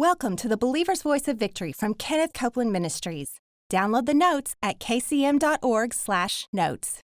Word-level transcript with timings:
Welcome 0.00 0.36
to 0.36 0.48
the 0.48 0.56
Believer's 0.56 1.02
Voice 1.02 1.28
of 1.28 1.36
Victory 1.36 1.72
from 1.72 1.92
Kenneth 1.92 2.32
Copeland 2.32 2.72
Ministries. 2.72 3.38
Download 3.70 4.06
the 4.06 4.14
notes 4.14 4.56
at 4.62 4.78
kcm.org/notes. 4.78 7.00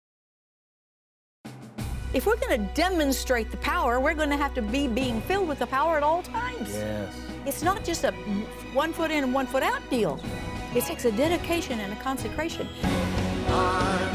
If 2.12 2.26
we're 2.26 2.34
going 2.34 2.66
to 2.66 2.74
demonstrate 2.74 3.52
the 3.52 3.58
power, 3.58 4.00
we're 4.00 4.14
going 4.14 4.30
to 4.30 4.36
have 4.36 4.54
to 4.54 4.62
be 4.62 4.88
being 4.88 5.20
filled 5.20 5.46
with 5.46 5.60
the 5.60 5.68
power 5.68 5.98
at 5.98 6.02
all 6.02 6.24
times. 6.24 6.74
Yes. 6.74 7.14
It's 7.46 7.62
not 7.62 7.84
just 7.84 8.02
a 8.02 8.10
one 8.72 8.92
foot 8.92 9.12
in 9.12 9.22
and 9.22 9.32
one 9.32 9.46
foot 9.46 9.62
out 9.62 9.88
deal. 9.88 10.18
It 10.74 10.82
takes 10.82 11.04
a 11.04 11.12
dedication 11.12 11.78
and 11.78 11.92
a 11.92 11.96
consecration. 12.02 12.68
I 13.46 14.09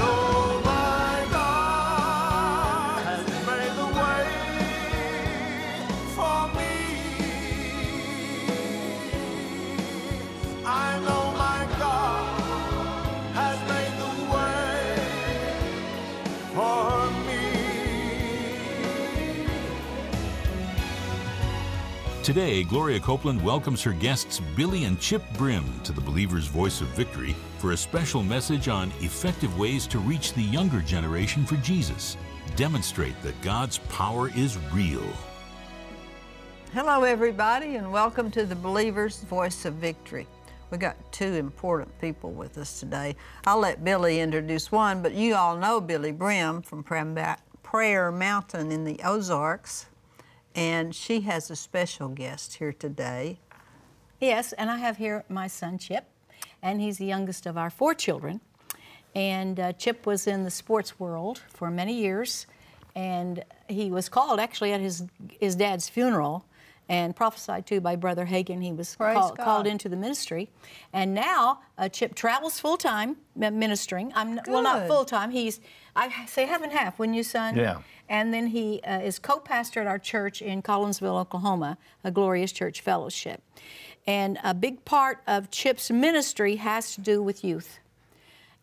Today, 22.25 22.63
Gloria 22.63 22.99
Copeland 22.99 23.39
welcomes 23.43 23.83
her 23.83 23.91
guests 23.91 24.39
Billye 24.55 24.87
and 24.87 24.99
Chip 24.99 25.21
Brim 25.37 25.63
to 25.83 25.91
the 25.91 26.01
Believer's 26.01 26.47
Voice 26.47 26.81
of 26.81 26.87
Victory 26.87 27.35
for 27.59 27.73
a 27.73 27.77
special 27.77 28.23
message 28.23 28.67
on 28.67 28.91
effective 28.99 29.59
ways 29.59 29.85
to 29.85 29.99
reach 29.99 30.33
the 30.33 30.41
younger 30.41 30.81
generation 30.81 31.45
for 31.45 31.55
Jesus. 31.57 32.17
Demonstrate 32.55 33.13
that 33.21 33.39
God's 33.43 33.77
power 33.89 34.31
is 34.35 34.57
real. 34.73 35.07
Hello, 36.73 37.03
everybody, 37.03 37.75
and 37.75 37.91
welcome 37.91 38.31
to 38.31 38.43
the 38.43 38.55
Believer's 38.55 39.19
Voice 39.25 39.63
of 39.65 39.75
Victory. 39.75 40.25
We 40.71 40.79
got 40.79 40.95
two 41.11 41.35
important 41.35 41.95
people 42.01 42.31
with 42.31 42.57
us 42.57 42.79
today. 42.79 43.15
I'll 43.45 43.59
let 43.59 43.83
Billy 43.83 44.19
introduce 44.19 44.71
one, 44.71 45.03
but 45.03 45.13
you 45.13 45.35
all 45.35 45.55
know 45.55 45.79
Billye 45.79 46.17
Brim 46.17 46.63
from 46.63 46.83
Prayer 46.83 48.11
Mountain 48.11 48.71
in 48.71 48.83
the 48.83 48.99
Ozarks, 49.03 49.85
and 50.55 50.95
she 50.95 51.21
has 51.21 51.51
a 51.51 51.55
special 51.55 52.07
guest 52.07 52.55
here 52.55 52.73
today. 52.73 53.37
Yes, 54.21 54.53
and 54.53 54.71
I 54.71 54.77
have 54.77 54.97
here 54.97 55.25
my 55.27 55.47
son 55.47 55.77
Chip, 55.77 56.05
and 56.63 56.79
he's 56.79 56.97
the 56.97 57.05
youngest 57.05 57.45
of 57.45 57.57
our 57.57 57.69
four 57.69 57.93
children. 57.93 58.39
And 59.13 59.59
uh, 59.59 59.73
Chip 59.73 60.05
was 60.05 60.25
in 60.25 60.43
the 60.43 60.51
sports 60.51 60.99
world 60.99 61.41
for 61.49 61.69
many 61.69 61.93
years, 61.93 62.47
and 62.95 63.43
he 63.67 63.91
was 63.91 64.09
called 64.09 64.39
actually 64.39 64.71
at 64.73 64.79
his 64.79 65.03
his 65.39 65.55
dad's 65.55 65.89
funeral 65.89 66.45
and 66.87 67.15
prophesied 67.15 67.65
to 67.67 67.81
by 67.81 67.95
Brother 67.95 68.25
Hagin. 68.25 68.61
He 68.61 68.71
was 68.71 68.95
call, 68.95 69.31
called 69.31 69.67
into 69.67 69.89
the 69.89 69.95
ministry, 69.95 70.49
and 70.93 71.13
now 71.13 71.59
uh, 71.77 71.89
Chip 71.89 72.15
travels 72.15 72.59
full 72.59 72.77
time 72.77 73.17
ministering. 73.35 74.11
I'm 74.15 74.39
well, 74.47 74.61
not 74.61 74.87
full 74.87 75.05
time. 75.05 75.31
He's 75.31 75.59
I 75.95 76.25
say 76.25 76.45
half 76.45 76.61
and 76.61 76.71
half. 76.71 76.99
When 76.99 77.13
you 77.13 77.23
son, 77.23 77.55
Yeah. 77.55 77.79
and 78.09 78.33
then 78.33 78.47
he 78.47 78.81
uh, 78.81 78.99
is 78.99 79.17
co-pastor 79.19 79.81
at 79.81 79.87
our 79.87 79.99
church 79.99 80.41
in 80.41 80.61
Collinsville, 80.61 81.19
Oklahoma, 81.19 81.77
a 82.03 82.11
Glorious 82.11 82.51
Church 82.51 82.81
Fellowship. 82.81 83.41
And 84.07 84.37
a 84.43 84.53
big 84.53 84.85
part 84.85 85.21
of 85.25 85.49
Chip's 85.49 85.89
ministry 85.89 86.57
has 86.57 86.93
to 86.95 87.01
do 87.01 87.23
with 87.23 87.43
youth. 87.43 87.79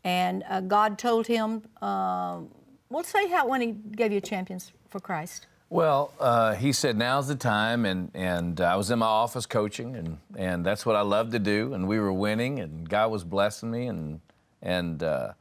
And 0.04 0.44
uh, 0.48 0.60
God 0.60 0.98
told 0.98 1.26
him, 1.26 1.62
um 1.80 2.50
well, 2.92 3.02
say 3.04 3.26
how 3.28 3.46
when 3.46 3.62
He 3.62 3.72
gave 3.72 4.12
you 4.12 4.20
Champions 4.20 4.70
for 4.90 5.00
Christ. 5.00 5.46
Well, 5.72 6.12
uh, 6.20 6.54
he 6.56 6.70
said 6.74 6.98
now's 6.98 7.28
the 7.28 7.34
time, 7.34 7.86
and 7.86 8.10
and 8.12 8.60
I 8.60 8.76
was 8.76 8.90
in 8.90 8.98
my 8.98 9.06
office 9.06 9.46
coaching, 9.46 9.96
and 9.96 10.18
and 10.36 10.66
that's 10.66 10.84
what 10.84 10.96
I 10.96 11.00
love 11.00 11.30
to 11.30 11.38
do, 11.38 11.72
and 11.72 11.88
we 11.88 11.98
were 11.98 12.12
winning, 12.12 12.60
and 12.60 12.86
God 12.86 13.10
was 13.10 13.24
blessing 13.24 13.70
me, 13.70 13.86
and 13.86 14.20
and 14.60 15.02
uh, 15.02 15.32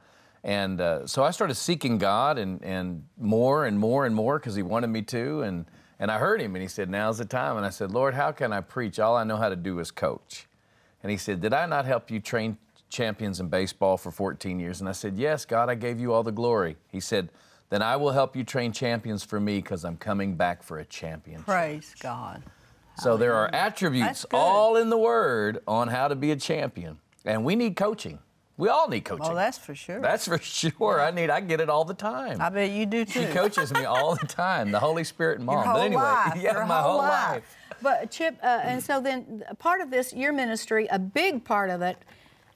and 0.42 0.80
uh, 0.80 1.06
so 1.06 1.22
I 1.22 1.32
started 1.32 1.56
seeking 1.56 1.98
God, 1.98 2.38
and 2.38 2.64
and 2.64 3.04
more 3.18 3.66
and 3.66 3.78
more 3.78 4.06
and 4.06 4.14
more 4.14 4.38
because 4.38 4.54
He 4.54 4.62
wanted 4.62 4.86
me 4.86 5.02
to, 5.02 5.42
and 5.42 5.66
and 6.00 6.10
I 6.10 6.16
heard 6.16 6.40
Him, 6.40 6.54
and 6.54 6.62
He 6.62 6.68
said 6.68 6.88
now's 6.88 7.18
the 7.18 7.26
time, 7.26 7.58
and 7.58 7.66
I 7.66 7.70
said, 7.70 7.90
Lord, 7.90 8.14
how 8.14 8.32
can 8.32 8.54
I 8.54 8.62
preach? 8.62 8.98
All 8.98 9.14
I 9.14 9.24
know 9.24 9.36
how 9.36 9.50
to 9.50 9.56
do 9.56 9.80
is 9.80 9.90
coach, 9.90 10.46
and 11.02 11.10
He 11.10 11.18
said, 11.18 11.42
Did 11.42 11.52
I 11.52 11.66
not 11.66 11.84
help 11.84 12.10
you 12.10 12.20
train 12.20 12.56
champions 12.88 13.38
in 13.38 13.48
baseball 13.48 13.98
for 13.98 14.10
14 14.10 14.58
years? 14.58 14.80
And 14.80 14.88
I 14.88 14.92
said, 14.92 15.18
Yes, 15.18 15.44
God, 15.44 15.68
I 15.68 15.74
gave 15.74 16.00
you 16.00 16.14
all 16.14 16.22
the 16.22 16.32
glory. 16.32 16.78
He 16.88 17.00
said. 17.00 17.28
Then 17.72 17.80
I 17.80 17.96
will 17.96 18.10
help 18.10 18.36
you 18.36 18.44
train 18.44 18.70
champions 18.70 19.24
for 19.24 19.40
me 19.40 19.56
because 19.56 19.82
I'm 19.86 19.96
coming 19.96 20.34
back 20.34 20.62
for 20.62 20.80
a 20.80 20.84
championship. 20.84 21.46
Praise 21.46 21.94
God. 21.98 22.42
So 22.98 23.16
there 23.16 23.32
are 23.32 23.48
attributes 23.54 24.26
all 24.30 24.76
in 24.76 24.90
the 24.90 24.98
Word 24.98 25.60
on 25.66 25.88
how 25.88 26.08
to 26.08 26.14
be 26.14 26.32
a 26.32 26.36
champion, 26.36 26.98
and 27.24 27.46
we 27.46 27.56
need 27.56 27.74
coaching. 27.74 28.18
We 28.58 28.68
all 28.68 28.90
need 28.90 29.06
coaching. 29.06 29.24
Well, 29.24 29.34
that's 29.34 29.56
for 29.56 29.74
sure. 29.74 30.02
That's 30.02 30.28
for 30.28 30.36
sure. 30.42 31.00
I 31.00 31.12
need. 31.12 31.30
I 31.30 31.40
get 31.40 31.60
it 31.60 31.70
all 31.70 31.86
the 31.86 31.94
time. 31.94 32.42
I 32.42 32.50
bet 32.50 32.72
you 32.72 32.84
do 32.84 33.06
too. 33.06 33.22
she 33.22 33.26
coaches 33.28 33.72
me 33.72 33.86
all 33.86 34.16
the 34.16 34.26
time. 34.26 34.70
The 34.70 34.78
Holy 34.78 35.02
Spirit 35.02 35.38
and 35.38 35.46
mom. 35.46 35.54
Your 35.54 35.64
but 35.64 35.70
whole 35.70 35.80
anyway, 35.80 36.02
life, 36.02 36.36
yeah, 36.36 36.52
your 36.52 36.66
my 36.66 36.82
whole 36.82 36.90
whole 36.90 36.98
life. 37.00 37.30
life. 37.30 37.56
But 37.80 38.10
Chip, 38.10 38.36
uh, 38.42 38.60
and 38.64 38.82
so 38.82 39.00
then 39.00 39.44
part 39.58 39.80
of 39.80 39.90
this, 39.90 40.12
your 40.12 40.34
ministry, 40.34 40.88
a 40.90 40.98
big 40.98 41.42
part 41.42 41.70
of 41.70 41.80
it, 41.80 41.96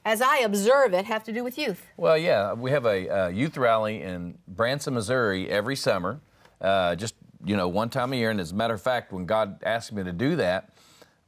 as 0.07 0.21
I 0.21 0.37
observe 0.37 0.93
it, 0.93 1.03
have 1.03 1.25
to 1.25 1.33
do 1.33 1.43
with 1.43 1.57
youth. 1.57 1.85
Well, 1.97 2.17
yeah, 2.17 2.53
we 2.53 2.71
have 2.71 2.85
a 2.85 3.29
youth 3.29 3.57
rally 3.57 4.01
in 4.01 4.37
Branson, 4.47 4.93
Missouri 4.93 5.49
every 5.49 5.75
summer, 5.75 6.21
uh, 6.61 6.95
just 6.95 7.15
you 7.45 7.57
know 7.57 7.67
one 7.67 7.89
time 7.89 8.13
a 8.13 8.15
year. 8.15 8.31
And 8.31 8.39
as 8.39 8.53
a 8.53 8.55
matter 8.55 8.73
of 8.73 8.81
fact, 8.81 9.11
when 9.11 9.25
God 9.25 9.61
asked 9.63 9.91
me 9.91 10.05
to 10.05 10.13
do 10.13 10.37
that, 10.37 10.69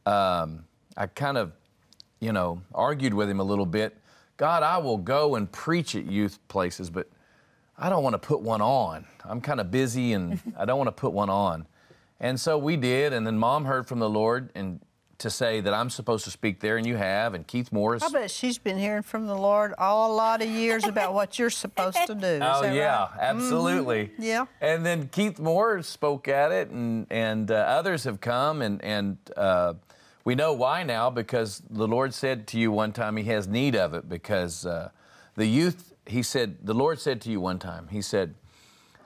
um, 0.05 0.63
I 0.95 1.07
kind 1.07 1.37
of, 1.37 1.51
you 2.21 2.31
know, 2.31 2.61
argued 2.73 3.13
with 3.13 3.29
Him 3.29 3.41
a 3.41 3.43
little 3.43 3.65
bit. 3.65 3.97
God, 4.37 4.63
I 4.63 4.77
will 4.77 4.97
go 4.97 5.35
and 5.35 5.51
preach 5.51 5.93
at 5.97 6.05
youth 6.05 6.39
places, 6.47 6.89
but 6.89 7.09
I 7.77 7.89
don't 7.89 8.01
want 8.01 8.13
to 8.13 8.19
put 8.19 8.39
one 8.39 8.61
on. 8.61 9.05
I'm 9.25 9.41
kind 9.41 9.59
of 9.59 9.71
busy 9.71 10.13
and 10.13 10.39
I 10.57 10.63
don't 10.63 10.77
want 10.77 10.87
to 10.87 10.93
put 10.93 11.11
one 11.11 11.29
on. 11.29 11.67
And 12.21 12.39
so 12.39 12.57
we 12.57 12.77
did, 12.77 13.11
and 13.11 13.27
then 13.27 13.37
Mom 13.37 13.65
heard 13.65 13.87
from 13.87 13.99
the 13.99 14.09
Lord 14.09 14.51
and 14.55 14.79
to 15.19 15.29
say 15.29 15.61
that 15.61 15.73
I'm 15.73 15.89
supposed 15.89 16.23
to 16.25 16.31
speak 16.31 16.59
there, 16.61 16.77
and 16.77 16.85
you 16.85 16.95
have, 16.95 17.33
and 17.33 17.45
Keith 17.45 17.71
Morris. 17.71 18.01
I 18.03 18.09
bet 18.09 18.31
she's 18.31 18.57
been 18.57 18.77
hearing 18.77 19.03
from 19.03 19.27
the 19.27 19.35
Lord 19.35 19.73
all 19.77 20.11
a 20.11 20.15
lot 20.15 20.41
of 20.41 20.49
years 20.49 20.85
about 20.85 21.13
what 21.13 21.37
you're 21.37 21.49
supposed 21.49 21.97
to 22.07 22.15
do. 22.15 22.25
Is 22.25 22.41
Oh 22.41 22.61
that 22.61 22.73
yeah, 22.73 23.01
right? 23.01 23.09
absolutely. 23.19 24.11
Yeah. 24.17 24.45
And 24.61 24.85
then 24.85 25.09
Keith 25.09 25.37
Morris 25.39 25.87
spoke 25.87 26.27
at 26.27 26.51
it, 26.51 26.69
and 26.69 27.05
and 27.09 27.51
uh, 27.51 27.55
others 27.55 28.05
have 28.05 28.19
come, 28.21 28.61
and 28.61 28.83
and 28.83 29.17
uh, 29.37 29.73
we 30.23 30.35
know 30.35 30.53
why 30.53 30.83
now 30.83 31.09
because 31.09 31.61
the 31.69 31.87
Lord 31.87 32.13
said 32.13 32.47
to 32.47 32.57
you 32.59 32.71
one 32.71 32.91
time 32.93 33.17
He 33.17 33.25
has 33.25 33.47
need 33.47 33.75
of 33.75 33.93
it 33.93 34.07
because 34.09 34.65
uh, 34.65 34.89
the 35.35 35.45
youth. 35.45 35.93
He 36.05 36.23
said 36.23 36.57
the 36.65 36.73
Lord 36.73 36.99
said 36.99 37.21
to 37.21 37.29
you 37.29 37.39
one 37.41 37.59
time. 37.59 37.87
He 37.89 38.01
said. 38.01 38.35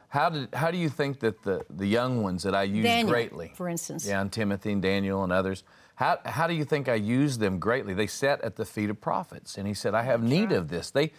How, 0.09 0.30
did, 0.30 0.53
how 0.53 0.69
do 0.69 0.78
you 0.78 0.90
think 0.90 1.22
that 1.22 1.41
the, 1.41 1.66
the 1.72 1.88
young 1.88 2.22
ones 2.22 2.44
that 2.44 2.53
I 2.53 2.62
use 2.62 2.84
Daniel, 2.84 3.09
greatly, 3.09 3.51
for 3.56 3.68
instance. 3.68 4.06
yeah, 4.07 4.22
and 4.22 4.31
Timothy 4.31 4.72
and 4.72 4.80
Daniel 4.80 5.24
and 5.24 5.34
others, 5.34 5.63
how, 5.95 6.19
how 6.25 6.47
do 6.47 6.53
you 6.53 6.65
think 6.65 6.89
I 6.89 6.95
use 6.95 7.37
them 7.37 7.59
greatly? 7.59 7.93
They 7.93 8.07
sat 8.07 8.41
at 8.41 8.55
the 8.55 8.65
feet 8.65 8.89
of 8.89 8.99
prophets, 8.99 9.57
and 9.57 9.67
he 9.67 9.73
said, 9.73 9.93
I 9.93 10.01
have 10.03 10.23
need 10.23 10.51
of 10.51 10.67
this. 10.67 10.89
They, 10.89 11.11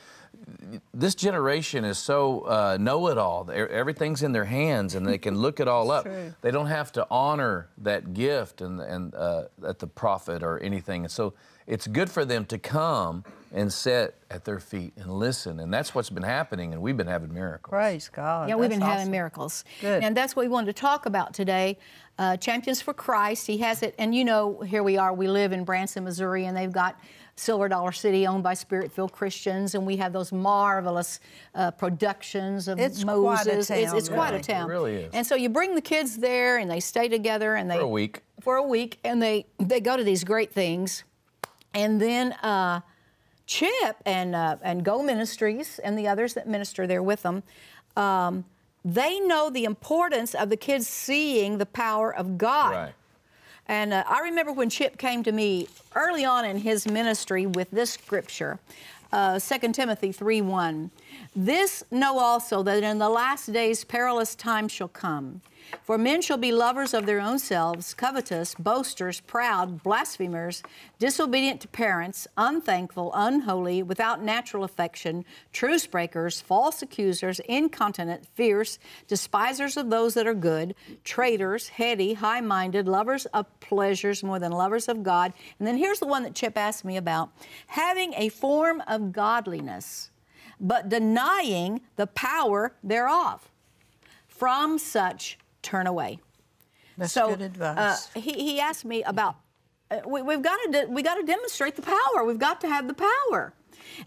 this 0.93 1.15
generation 1.15 1.85
is 1.85 1.97
so 1.97 2.41
uh, 2.41 2.77
know-it-all. 2.81 3.51
Everything's 3.53 4.23
in 4.23 4.33
their 4.33 4.47
hands, 4.47 4.97
and 4.97 5.07
they 5.07 5.19
can 5.19 5.39
look 5.39 5.61
it 5.61 5.69
all 5.69 5.93
up. 5.93 6.05
true. 6.05 6.35
They 6.41 6.51
don't 6.51 6.67
have 6.67 6.91
to 6.93 7.07
honor 7.09 7.69
that 7.79 8.15
gift 8.15 8.61
and 8.61 8.81
and 8.81 9.15
uh, 9.15 9.45
at 9.65 9.79
the 9.79 9.87
prophet 9.87 10.43
or 10.43 10.59
anything. 10.59 11.05
And 11.05 11.11
so 11.11 11.35
it's 11.67 11.87
good 11.87 12.11
for 12.11 12.25
them 12.25 12.45
to 12.47 12.59
come 12.59 13.25
and 13.53 13.73
sit 13.73 14.17
at 14.31 14.45
their 14.45 14.59
feet 14.59 14.93
and 14.97 15.13
listen. 15.13 15.61
And 15.61 15.73
that's 15.73 15.95
what's 15.95 16.11
been 16.11 16.25
happening, 16.25 16.73
and 16.73 16.83
we've 16.83 16.97
been 16.97 17.07
having 17.07 17.33
miracles. 17.33 17.71
Praise 17.71 18.09
God. 18.09 18.49
Yeah, 18.49 18.57
we've 18.57 18.69
That's 18.69 18.81
been 18.81 18.89
having 18.89 19.11
miracles. 19.11 19.65
Good. 19.81 20.03
And 20.03 20.17
that's 20.17 20.35
what 20.35 20.45
we 20.45 20.49
wanted 20.49 20.67
to 20.67 20.81
talk 20.81 21.07
about 21.07 21.33
today. 21.33 21.79
Uh, 22.19 22.37
Champions 22.37 22.83
for 22.83 22.93
Christ, 22.93 23.47
he 23.47 23.59
has 23.59 23.83
it. 23.83 23.95
And 23.99 24.15
you 24.15 24.25
know, 24.25 24.61
here 24.61 24.83
we 24.83 24.97
are, 24.97 25.15
we 25.15 25.29
live 25.29 25.53
in 25.53 25.65
Branson, 25.65 26.03
Missouri, 26.03 26.47
and 26.47 26.57
they've 26.57 26.73
got 26.73 26.99
Silver 27.37 27.69
Dollar 27.69 27.93
City 27.93 28.27
owned 28.27 28.43
by 28.43 28.55
Spirit 28.55 28.93
filled 28.93 29.13
Christians, 29.13 29.75
and 29.75 29.87
we 29.87 29.97
have 29.97 30.13
those 30.13 30.33
marvelous 30.33 31.21
uh, 31.55 31.71
productions 31.71 32.69
of 32.69 32.79
It's 32.79 33.05
quite 33.05 33.15
a 33.15 33.17
Moses. 33.17 33.71
it's 33.71 33.91
town, 33.91 33.97
it's 33.97 34.09
quite 34.09 34.29
a 34.29 34.33
really. 34.33 34.43
town. 34.43 34.71
It 34.71 34.73
really 34.73 34.95
is. 34.97 35.15
And 35.15 35.27
so 35.27 35.35
you 35.37 35.49
bring 35.49 35.75
the 35.75 35.81
kids 35.81 36.17
there, 36.17 36.59
and 36.59 36.69
they 36.71 36.81
stay 36.81 37.09
together, 37.09 37.55
and 37.55 37.71
they. 37.71 37.77
For 37.77 37.83
a 37.83 37.89
week. 37.89 38.23
For 38.41 38.57
a 38.57 38.63
week, 38.63 38.99
and 39.05 39.23
they, 39.23 39.47
they 39.59 39.81
go 39.81 39.97
to 39.97 40.05
these 40.05 40.25
great 40.25 40.53
things. 40.53 41.05
And 41.75 42.01
then 42.01 42.33
uh, 42.35 42.81
Chip 43.47 43.97
and, 44.07 44.35
uh, 44.35 44.57
and 44.63 44.85
Go 44.85 45.03
Ministries 45.03 45.79
and 45.81 45.99
the 45.99 46.09
others 46.09 46.35
that 46.35 46.49
minister 46.49 46.87
there 46.87 47.03
with 47.03 47.23
them, 47.23 47.43
um, 47.97 48.45
they 48.85 49.19
know 49.21 49.51
the 49.51 49.65
importance 49.65 50.35
of 50.35 50.51
the 50.51 50.57
kids 50.57 50.87
seeing 50.87 51.59
the 51.59 51.67
power 51.67 52.15
of 52.15 52.39
God. 52.39 52.73
Right. 52.73 52.95
And 53.67 53.95
uh, 53.95 54.05
I 54.07 54.21
remember 54.21 54.53
when 54.53 54.69
Chip 54.69 54.99
came 54.99 55.23
to 55.23 55.33
me 55.33 55.69
early 55.95 56.25
on 56.25 56.45
in 56.45 56.59
his 56.59 56.87
ministry 56.87 57.47
with 57.47 57.71
this 57.71 57.93
scripture, 57.93 58.59
uh, 59.13 59.39
2 59.39 59.73
Timothy 59.73 60.13
3:1. 60.13 60.91
This 61.35 61.83
know 61.91 62.19
also 62.19 62.63
that 62.63 62.83
in 62.83 62.99
the 62.99 63.09
last 63.09 63.53
days 63.53 63.85
perilous 63.85 64.35
times 64.35 64.71
shall 64.73 64.89
come. 64.89 65.41
For 65.83 65.99
men 65.99 66.23
shall 66.23 66.37
be 66.39 66.53
lovers 66.53 66.95
of 66.95 67.07
their 67.07 67.21
own 67.21 67.39
selves, 67.39 67.95
covetous, 67.95 68.55
boasters, 68.55 69.21
proud, 69.21 69.83
blasphemers, 69.83 70.63
disobedient 70.99 71.61
to 71.63 71.69
parents, 71.69 72.27
unthankful, 72.37 73.11
unholy, 73.15 73.83
without 73.83 74.23
natural 74.23 74.65
affection, 74.65 75.25
truce 75.53 75.87
breakers, 75.87 76.41
false 76.41 76.81
accusers, 76.81 77.41
incontinent, 77.41 78.27
fierce, 78.35 78.79
despisers 79.09 79.77
of 79.77 79.91
those 79.91 80.15
that 80.15 80.27
are 80.27 80.35
good, 80.35 80.75
traitors, 81.05 81.69
heady, 81.69 82.15
high 82.15 82.41
minded, 82.41 82.89
lovers 82.89 83.27
of 83.27 83.47
pleasures 83.61 84.23
more 84.23 84.39
than 84.39 84.53
lovers 84.53 84.89
of 84.89 85.03
God. 85.03 85.33
And 85.59 85.69
then 85.69 85.77
here's 85.77 86.01
the 86.01 86.07
one 86.07 86.23
that 86.23 86.35
Chip 86.35 86.57
asked 86.57 86.85
me 86.85 86.97
about 86.97 87.31
having 87.67 88.15
a 88.15 88.29
form 88.29 88.83
of 88.87 89.13
godliness, 89.13 90.11
but 90.61 90.89
denying 90.89 91.81
the 91.97 92.07
power 92.07 92.75
thereof. 92.83 93.51
From 94.27 94.79
such 94.79 95.39
turn 95.65 95.87
away. 95.87 96.21
That's 96.97 97.13
so, 97.13 97.31
good 97.31 97.43
advice. 97.43 98.09
Uh, 98.15 98.21
he, 98.21 98.33
he 98.33 98.61
asked 98.61 98.85
me 98.85 99.03
about 99.03 99.37
uh, 99.91 100.01
we, 100.07 100.23
we've 100.23 100.43
got 100.43 100.57
to 100.65 100.71
de- 100.71 100.87
we 100.87 101.03
got 101.03 101.17
to 101.17 101.25
demonstrate 101.25 101.77
the 101.77 101.83
power. 101.83 102.25
We've 102.25 102.39
got 102.39 102.61
to 102.63 102.69
have 102.69 102.87
the 102.89 102.95
power. 102.95 103.53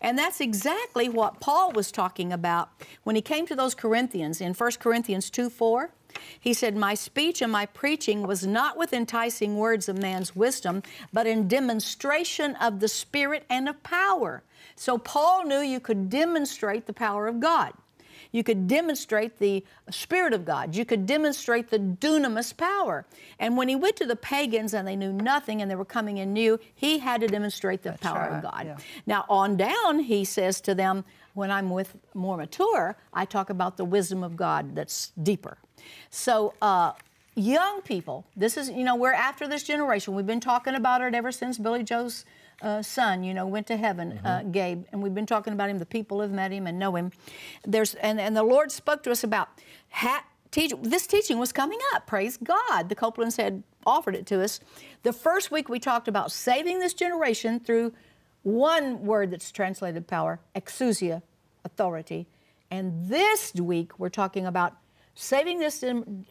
And 0.01 0.17
that's 0.17 0.41
exactly 0.41 1.07
what 1.07 1.39
Paul 1.39 1.71
was 1.71 1.91
talking 1.91 2.33
about 2.33 2.69
when 3.03 3.15
he 3.15 3.21
came 3.21 3.45
to 3.47 3.55
those 3.55 3.75
Corinthians 3.75 4.41
in 4.41 4.53
1 4.53 4.71
Corinthians 4.79 5.29
2 5.29 5.49
4. 5.49 5.91
He 6.39 6.53
said, 6.53 6.75
My 6.75 6.93
speech 6.93 7.41
and 7.41 7.51
my 7.51 7.65
preaching 7.67 8.25
was 8.25 8.45
not 8.45 8.77
with 8.77 8.93
enticing 8.93 9.57
words 9.57 9.87
of 9.87 9.97
man's 9.97 10.35
wisdom, 10.35 10.81
but 11.13 11.27
in 11.27 11.47
demonstration 11.47 12.55
of 12.55 12.79
the 12.79 12.87
Spirit 12.87 13.45
and 13.49 13.69
of 13.69 13.83
power. 13.83 14.43
So 14.75 14.97
Paul 14.97 15.45
knew 15.45 15.59
you 15.59 15.79
could 15.79 16.09
demonstrate 16.09 16.85
the 16.85 16.93
power 16.93 17.27
of 17.27 17.39
God. 17.39 17.73
You 18.31 18.43
could 18.43 18.67
demonstrate 18.67 19.39
the 19.39 19.63
Spirit 19.89 20.33
of 20.33 20.45
God. 20.45 20.75
You 20.75 20.85
could 20.85 21.05
demonstrate 21.05 21.69
the 21.69 21.79
dunamis 21.79 22.55
power. 22.55 23.05
And 23.39 23.57
when 23.57 23.67
he 23.67 23.75
went 23.75 23.95
to 23.97 24.05
the 24.05 24.15
pagans 24.15 24.73
and 24.73 24.87
they 24.87 24.95
knew 24.95 25.13
nothing 25.13 25.61
and 25.61 25.69
they 25.69 25.75
were 25.75 25.85
coming 25.85 26.17
in 26.17 26.33
new, 26.33 26.59
he 26.75 26.99
had 26.99 27.21
to 27.21 27.27
demonstrate 27.27 27.83
the 27.83 27.93
power 27.93 28.29
right, 28.29 28.37
of 28.37 28.41
God. 28.43 28.65
yeah. 28.65 28.77
Now, 29.05 29.25
on 29.29 29.57
down, 29.57 29.99
he 29.99 30.25
says 30.25 30.61
to 30.61 30.75
them, 30.75 31.05
when 31.33 31.51
I'm 31.51 31.69
with 31.69 31.95
more 32.13 32.37
mature, 32.37 32.97
I 33.13 33.25
talk 33.25 33.49
about 33.49 33.77
the 33.77 33.85
wisdom 33.85 34.23
of 34.23 34.35
God 34.35 34.75
that's 34.75 35.11
deeper. 35.21 35.57
So, 36.09 36.53
uh, 36.61 36.93
young 37.37 37.81
people, 37.81 38.25
this 38.35 38.57
is, 38.57 38.69
you 38.69 38.83
know, 38.83 38.95
we're 38.95 39.13
after 39.13 39.47
this 39.47 39.63
generation. 39.63 40.15
We've 40.15 40.25
been 40.25 40.39
talking 40.39 40.75
about 40.75 41.01
it 41.01 41.13
ever 41.13 41.31
since 41.31 41.57
Billy 41.57 41.83
Joe's 41.83 42.25
uh, 42.61 42.81
son, 42.81 43.23
you 43.23 43.33
know, 43.33 43.45
went 43.45 43.67
to 43.67 43.77
heaven, 43.77 44.19
uh, 44.25 44.43
Gabe, 44.51 44.85
and 44.91 45.03
we've 45.03 45.13
been 45.13 45.27
talking 45.27 45.53
about 45.53 45.69
him. 45.69 45.77
The 45.77 45.85
people 45.85 46.21
have 46.21 46.31
met 46.31 46.51
him 46.51 46.65
and 46.65 46.79
know 46.79 46.95
him. 46.95 47.11
There's, 47.65 47.93
and, 47.95 48.19
and 48.19 48.35
the 48.35 48.43
Lord 48.43 48.71
spoke 48.71 49.03
to 49.03 49.11
us 49.11 49.23
about 49.23 49.49
ha- 49.89 50.25
teach, 50.49 50.73
this 50.81 51.05
teaching 51.05 51.37
was 51.37 51.51
coming 51.51 51.79
up. 51.93 52.07
Praise 52.07 52.37
God. 52.37 52.89
The 52.89 52.95
Copelands 52.95 53.37
had 53.37 53.61
offered 53.85 54.15
it 54.15 54.25
to 54.27 54.43
us. 54.43 54.59
The 55.03 55.13
first 55.13 55.51
week 55.51 55.69
we 55.69 55.79
talked 55.79 56.07
about 56.07 56.31
saving 56.31 56.79
this 56.79 56.95
generation 56.95 57.59
through 57.59 57.93
one 58.41 59.05
word 59.05 59.29
that's 59.29 59.51
translated 59.51 60.07
power, 60.07 60.39
exousia, 60.55 61.21
authority. 61.63 62.27
And 62.71 63.07
this 63.07 63.53
week 63.53 63.99
we're 63.99 64.09
talking 64.09 64.47
about 64.47 64.77
saving 65.19 65.57
this, 65.59 65.83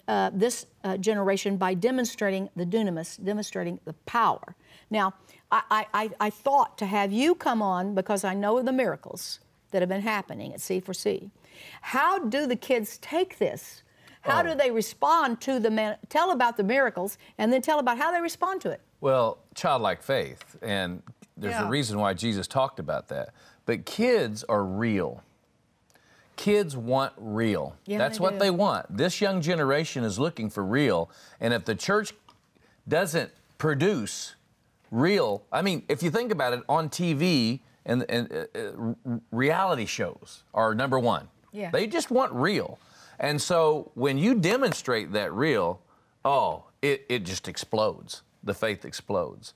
uh, 0.07 0.31
this 0.33 0.67
uh, 0.85 0.97
generation 0.97 1.57
by 1.57 1.75
demonstrating 1.75 2.49
the 2.55 2.65
dunamis, 2.65 3.23
demonstrating 3.23 3.81
the 3.85 3.93
power. 4.07 4.55
Now, 4.91 5.15
I, 5.51 5.87
I, 5.93 6.11
I 6.21 6.31
thought 6.31 6.79
to 6.79 6.87
have 6.87 7.13
you 7.13 7.35
come 7.35 7.63
on 7.63 7.95
because 7.97 8.23
I 8.23 8.35
know 8.35 8.59
of 8.59 8.65
the 8.65 8.73
miracles 8.73 9.41
that 9.73 9.83
have 9.83 9.89
been 9.89 10.03
happening 10.03 10.53
at 10.55 10.61
C4C. 10.61 11.31
How 11.81 12.21
do 12.21 12.47
the 12.47 12.55
kids 12.57 12.99
take 12.99 13.39
this? 13.39 13.83
How 14.21 14.43
do 14.43 14.55
they 14.57 14.73
respond 14.73 15.41
to 15.43 15.61
the 15.61 15.71
man? 15.71 15.97
Tell 16.09 16.33
about 16.33 16.57
the 16.57 16.65
miracles 16.65 17.17
and 17.39 17.53
then 17.53 17.63
tell 17.63 17.79
about 17.79 17.97
how 17.97 18.11
they 18.11 18.21
respond 18.21 18.61
to 18.63 18.71
it. 18.71 18.81
Well, 19.01 19.39
childlike 19.55 20.03
faith, 20.03 20.57
and 20.63 21.03
there's 21.37 21.55
Yeah. 21.55 21.67
a 21.67 21.71
reason 21.71 21.99
why 22.01 22.15
Jesus 22.15 22.49
talked 22.49 22.81
about 22.81 23.07
that. 23.09 23.31
But 23.67 23.85
kids 23.85 24.43
are 24.49 24.65
real. 24.65 25.23
Kids 26.37 26.77
want 26.77 27.13
real. 27.17 27.77
Yeah, 27.87 27.99
That's 27.99 28.19
they 28.19 28.23
what 28.23 28.35
do. 28.35 28.39
they 28.39 28.51
want. 28.51 28.95
This 28.95 29.21
young 29.21 29.41
generation 29.41 30.05
is 30.05 30.19
looking 30.19 30.51
for 30.51 30.65
real. 30.65 31.11
And 31.41 31.55
if 31.55 31.65
the 31.65 31.75
church 31.75 32.13
doesn't 32.87 33.33
produce 33.59 34.35
real, 34.91 35.43
I 35.51 35.63
mean, 35.63 35.83
if 35.89 36.03
you 36.03 36.11
think 36.11 36.31
about 36.31 36.53
it, 36.53 36.63
on 36.69 36.89
TV 36.91 37.61
and, 37.87 38.05
and 38.09 38.31
uh, 38.33 38.59
uh, 38.59 39.19
reality 39.31 39.87
shows 39.87 40.43
are 40.53 40.75
number 40.75 40.99
one. 40.99 41.29
Yeah. 41.53 41.71
They 41.71 41.87
just 41.87 42.11
want 42.11 42.33
real. 42.33 42.79
And 43.19 43.41
so 43.41 43.91
when 43.95 44.19
you 44.19 44.35
demonstrate 44.35 45.13
that 45.13 45.33
real, 45.33 45.81
oh, 46.25 46.65
it, 46.83 47.07
it 47.09 47.25
just 47.25 47.49
explodes. 47.49 48.23
The 48.45 48.55
faith 48.55 48.85
explodes. 48.85 49.55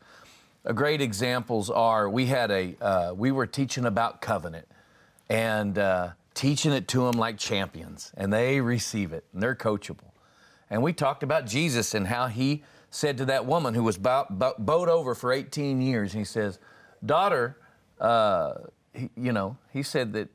A 0.65 0.73
great 0.73 1.00
examples 1.00 1.71
are 1.71 2.09
we 2.09 2.27
had 2.27 2.50
a 2.50 2.75
uh, 2.81 3.15
we 3.15 3.32
were 3.32 3.47
teaching 3.47 3.87
about 3.87 4.21
covenant 4.21 4.67
and 5.29 5.79
uh, 5.79 6.11
teaching 6.40 6.72
it 6.72 6.88
to 6.88 7.04
them 7.04 7.19
like 7.19 7.37
champions, 7.37 8.12
and 8.16 8.32
they 8.32 8.62
receive 8.62 9.12
it 9.12 9.25
and 9.34 9.42
they're 9.42 9.54
coachable. 9.54 10.12
And 10.70 10.82
we 10.82 10.94
talked 10.94 11.22
about 11.22 11.44
Jesus 11.44 11.92
and 11.92 12.06
how 12.06 12.28
he 12.28 12.64
said 12.88 13.19
to 13.19 13.26
that 13.26 13.44
woman 13.44 13.75
who 13.75 13.82
was 13.82 13.98
bow, 13.98 14.26
bow, 14.31 14.54
bowed 14.58 14.88
over 14.88 15.14
for 15.14 15.34
18 15.34 15.82
years, 15.82 16.14
he 16.14 16.25
says, 16.25 16.58
"Daughter, 17.04 17.58
uh, 18.00 18.54
he, 18.94 19.10
you 19.19 19.32
know," 19.32 19.58
he 19.70 19.82
said 19.82 20.14
that 20.14 20.31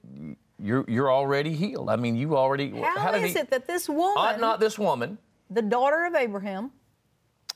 you're 0.60 0.86
you're 0.88 1.12
already 1.12 1.56
healed. 1.56 1.90
I 1.90 1.96
mean, 1.96 2.16
you 2.16 2.38
already. 2.38 2.69
How 2.69 3.12
did 3.12 3.24
is 3.24 3.34
he, 3.34 3.40
it 3.40 3.50
that 3.50 3.66
this 3.66 3.90
woman, 3.90 4.13
ought 4.16 4.40
not 4.40 4.60
this 4.60 4.78
woman 4.78 5.18
the 5.50 5.63
daughter 5.63 6.06
of 6.06 6.13
Abraham, 6.13 6.72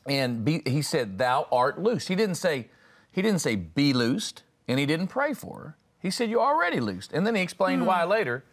and 0.07 0.43
be, 0.43 0.63
he 0.65 0.81
said, 0.81 1.19
"Thou 1.19 1.47
art 1.51 1.79
loosed." 1.79 2.07
He 2.07 2.15
didn't 2.15 2.35
say, 2.35 2.69
he 3.11 3.21
didn't 3.21 3.39
say, 3.39 3.55
"Be 3.55 3.93
loosed," 3.93 4.41
and 4.67 4.79
he 4.79 4.87
didn't 4.87 5.07
pray 5.07 5.35
for 5.35 5.59
her. 5.59 5.77
He 5.99 6.09
said, 6.09 6.29
"You're 6.29 6.41
already 6.41 6.79
loosed," 6.79 7.13
and 7.13 7.25
then 7.27 7.35
he 7.35 7.41
explained 7.41 7.85
why 7.85 8.03
hmm. 8.03 8.11
later. 8.11 8.43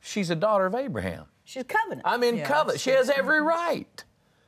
She's 0.00 0.28
a 0.28 0.36
daughter 0.36 0.66
of 0.66 0.74
Abraham. 0.74 1.26
she's 1.44 1.64
covenant. 1.64 2.02
I'm 2.04 2.22
in 2.22 2.36
Yeah, 2.36 2.46
covenant. 2.46 2.80
She 2.80 2.90
has 2.90 3.08
every 3.08 3.40
right. 3.40 4.04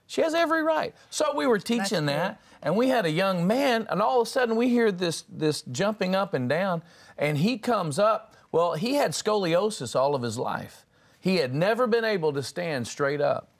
She 0.06 0.20
has 0.20 0.35
every 0.35 0.62
right. 0.62 0.94
So 1.11 1.35
we 1.35 1.47
were 1.47 1.58
teaching 1.58 2.06
that, 2.06 2.41
and 2.62 2.76
we 2.76 2.88
had 2.88 3.06
a 3.06 3.11
young 3.11 3.47
man, 3.47 3.87
and 3.91 4.00
all 4.00 4.20
of 4.20 4.29
a 4.29 4.31
sudden 4.31 4.56
we 4.56 4.69
hear 4.69 4.93
this 4.93 5.25
this 5.29 5.62
jumping 5.62 6.14
up 6.14 6.35
and 6.35 6.49
down, 6.49 6.82
and 7.19 7.38
he 7.38 7.58
comes 7.58 7.99
up. 7.99 8.35
Well, 8.53 8.75
he 8.75 8.94
had 8.94 9.12
scoliosis 9.12 9.97
all 9.97 10.14
of 10.14 10.23
his 10.23 10.38
life. 10.38 10.85
He 11.20 11.37
had 11.37 11.55
never 11.55 11.87
been 11.87 12.05
able 12.05 12.32
to 12.35 12.43
stand 12.43 12.87
straight 12.87 13.20
up. 13.20 13.50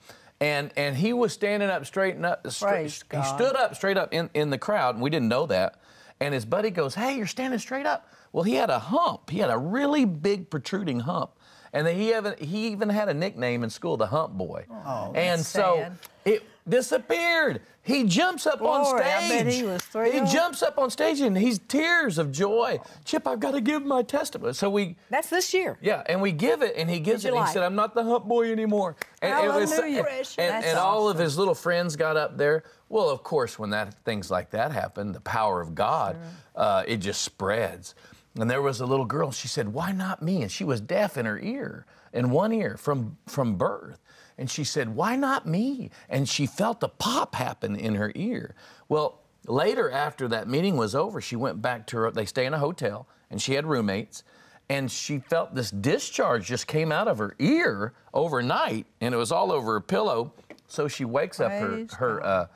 And 0.41 0.71
and 0.77 0.97
he 0.97 1.13
was 1.13 1.33
standing 1.33 1.69
up 1.69 1.87
straight 1.87 2.15
and 2.15 2.27
up. 2.27 2.47
stra- 2.51 2.85
he 2.85 2.93
God. 3.09 3.23
stood 3.23 3.57
up 3.57 3.75
straight 3.75 3.97
up 3.97 4.13
in, 4.13 4.31
in 4.35 4.51
the 4.51 4.59
crowd, 4.59 4.95
and 4.95 5.03
we 5.03 5.11
didn't 5.11 5.29
know 5.29 5.47
that. 5.47 5.81
And 6.21 6.33
his 6.33 6.45
buddy 6.45 6.71
goes, 6.71 6.95
Hey, 6.95 7.17
you're 7.17 7.27
standing 7.27 7.59
straight 7.59 7.87
up. 7.87 8.11
Well, 8.33 8.45
he 8.45 8.55
had 8.55 8.71
a 8.71 8.79
hump. 8.79 9.31
He 9.31 9.39
had 9.39 9.51
a 9.51 9.59
really 9.59 10.05
big 10.05 10.51
protruding 10.51 11.01
hump. 11.01 11.31
And 11.73 11.87
he 11.87 12.15
even 12.15 12.35
he 12.39 12.69
even 12.69 12.89
had 12.89 13.09
a 13.09 13.15
nickname 13.15 13.63
in 13.63 13.71
school, 13.71 13.97
the 13.97 14.07
hump 14.07 14.33
boy. 14.35 14.65
Oh, 14.71 15.13
and 15.15 15.41
that's 15.41 15.49
so 15.49 15.77
sad. 15.77 15.99
it 16.25 16.43
disappeared. 16.67 17.61
He 17.83 18.05
jumps 18.05 18.47
up 18.47 18.61
on 18.63 18.83
Glory, 18.83 19.03
stage. 19.03 19.15
I 19.15 19.29
bet 19.45 19.47
he 19.53 19.63
was 19.63 19.83
thrilled. 19.83 20.27
jumps 20.29 20.63
up 20.63 20.79
on 20.79 20.91
stage 20.91 21.21
and 21.21 21.37
he's 21.37 21.59
tears 21.61 22.19
of 22.19 22.33
joy. 22.33 22.81
Chip, 23.05 23.27
I've 23.29 23.39
got 23.41 23.53
to 23.53 23.61
give 23.61 23.85
my 23.85 24.03
testimony. 24.03 24.55
So 24.55 24.71
we 24.71 24.97
That's 25.11 25.29
this 25.29 25.53
year. 25.55 25.79
yeah, 25.81 26.03
and 26.07 26.21
we 26.21 26.33
give 26.33 26.63
it, 26.63 26.75
and 26.77 26.91
he 26.91 26.99
gives 26.99 27.25
it. 27.25 27.33
And 27.35 27.47
he 27.47 27.53
said, 27.53 27.63
"I'm 27.63 27.77
not 27.77 27.95
the 27.95 28.03
hump 28.05 28.25
boy 28.27 28.51
anymore." 28.51 28.97
And 29.23 29.33
Hallelujah. 29.33 29.99
and, 29.99 30.05
Precious. 30.07 30.39
and, 30.39 30.51
That's 30.51 30.67
and 30.69 30.79
all 30.79 31.09
of 31.09 31.19
his 31.19 31.37
little 31.39 31.55
friends 31.55 31.95
got 31.95 32.17
up 32.17 32.37
there. 32.39 32.65
Well, 32.89 33.11
of 33.11 33.23
course, 33.23 33.59
when 33.59 33.71
that 33.71 33.95
things 34.05 34.31
like 34.31 34.51
that 34.51 34.73
happen, 34.73 35.13
the 35.13 35.21
power 35.21 35.61
of 35.61 35.75
God, 35.75 36.17
uh, 36.55 36.85
it 36.87 36.99
just 36.99 37.23
spreads. 37.23 37.95
And 38.39 38.51
there 38.51 38.63
was 38.63 38.81
a 38.81 38.87
little 38.87 39.07
girl. 39.07 39.33
She 39.33 39.49
said, 39.49 39.73
"Why 39.73 39.93
not 39.93 40.23
me?" 40.23 40.43
And 40.43 40.53
she 40.53 40.65
was 40.65 40.81
deaf 40.81 41.17
in 41.17 41.27
her 41.27 41.39
ear, 41.39 41.87
in 42.13 42.31
one 42.31 42.53
ear 42.53 42.77
from 42.77 43.17
from 43.27 43.57
birth. 43.57 43.99
And 44.39 44.51
she 44.51 44.63
said, 44.63 44.95
"Why 44.95 45.17
not 45.17 45.47
me?" 45.47 45.91
And 46.09 46.29
she 46.29 46.47
felt 46.47 46.83
a 46.83 46.89
pop 46.89 47.35
happen 47.35 47.75
in 47.75 47.95
her 47.95 48.13
ear. 48.15 48.55
Well, 48.89 49.21
later 49.47 49.91
after 49.91 50.29
that 50.29 50.49
meeting 50.49 50.77
was 50.77 50.95
over, 50.95 51.21
she 51.21 51.37
went 51.37 51.63
back 51.63 51.87
to 51.89 51.97
her. 51.97 52.11
They 52.11 52.27
stay 52.27 52.47
in 52.47 52.55
a 52.55 52.59
hotel, 52.59 53.09
and 53.31 53.41
she 53.41 53.55
had 53.55 53.67
roommates 53.67 54.23
and 54.69 54.91
she 54.91 55.19
felt 55.19 55.55
this 55.55 55.71
discharge 55.71 56.47
just 56.47 56.67
came 56.67 56.91
out 56.91 57.09
of 57.09 57.19
her 57.19 57.37
ear 57.39 57.93
overnight, 58.13 58.87
and 59.01 59.15
it 59.15 59.17
was 59.17 59.31
all 59.31 59.53
over 59.53 59.75
her 59.75 59.81
pillow. 59.81 60.33
So 60.67 60.89
she 60.89 61.05
wakes 61.05 61.39
up 61.39 61.53
her 61.53 61.87
her 61.99 62.25
uh, 62.25 62.47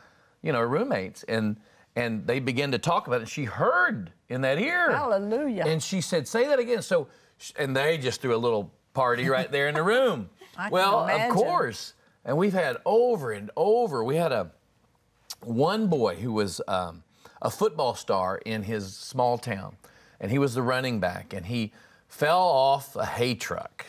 you 0.43 0.53
know 0.53 0.61
roommates, 0.61 1.23
and 1.25 1.57
and 1.97 2.27
they 2.27 2.41
begin 2.41 2.73
to 2.73 2.79
talk 2.79 3.07
about 3.07 3.23
it. 3.23 3.29
She 3.29 3.45
heard 3.45 4.13
in 4.29 4.43
that 4.43 4.59
ear. 4.59 4.91
Hallelujah. 4.91 5.65
And 5.67 5.83
she 5.83 6.01
said, 6.01 6.27
"Say 6.29 6.47
that 6.47 6.59
again." 6.59 6.83
So, 6.83 7.09
and 7.59 7.77
they 7.77 7.99
just 7.99 8.21
threw 8.21 8.35
a 8.35 8.39
little 8.39 8.73
party 8.95 9.29
right 9.29 9.51
there 9.51 9.69
in 9.69 9.75
the 9.75 9.83
room. 9.83 10.31
Well, 10.71 11.09
of 11.09 11.31
course. 11.31 11.95
And 12.23 12.37
we've 12.37 12.53
had 12.53 12.77
over 12.85 13.33
and 13.33 13.51
over. 13.57 14.05
We 14.05 14.17
had 14.17 14.31
a 14.31 14.51
one 15.43 15.87
boy 15.87 16.17
who 16.17 16.35
was 16.35 16.61
um, 16.69 17.03
a 17.41 17.49
football 17.51 17.95
star 17.95 18.37
in 18.45 18.65
his 18.65 18.95
small 18.95 19.39
town, 19.39 19.77
and 20.21 20.31
he 20.31 20.39
was 20.39 20.55
the 20.55 20.61
running 20.61 21.01
back, 21.01 21.33
and 21.33 21.47
he 21.47 21.73
fell 22.09 22.41
off 22.41 22.95
a 22.95 23.07
hay 23.07 23.35
truck. 23.35 23.87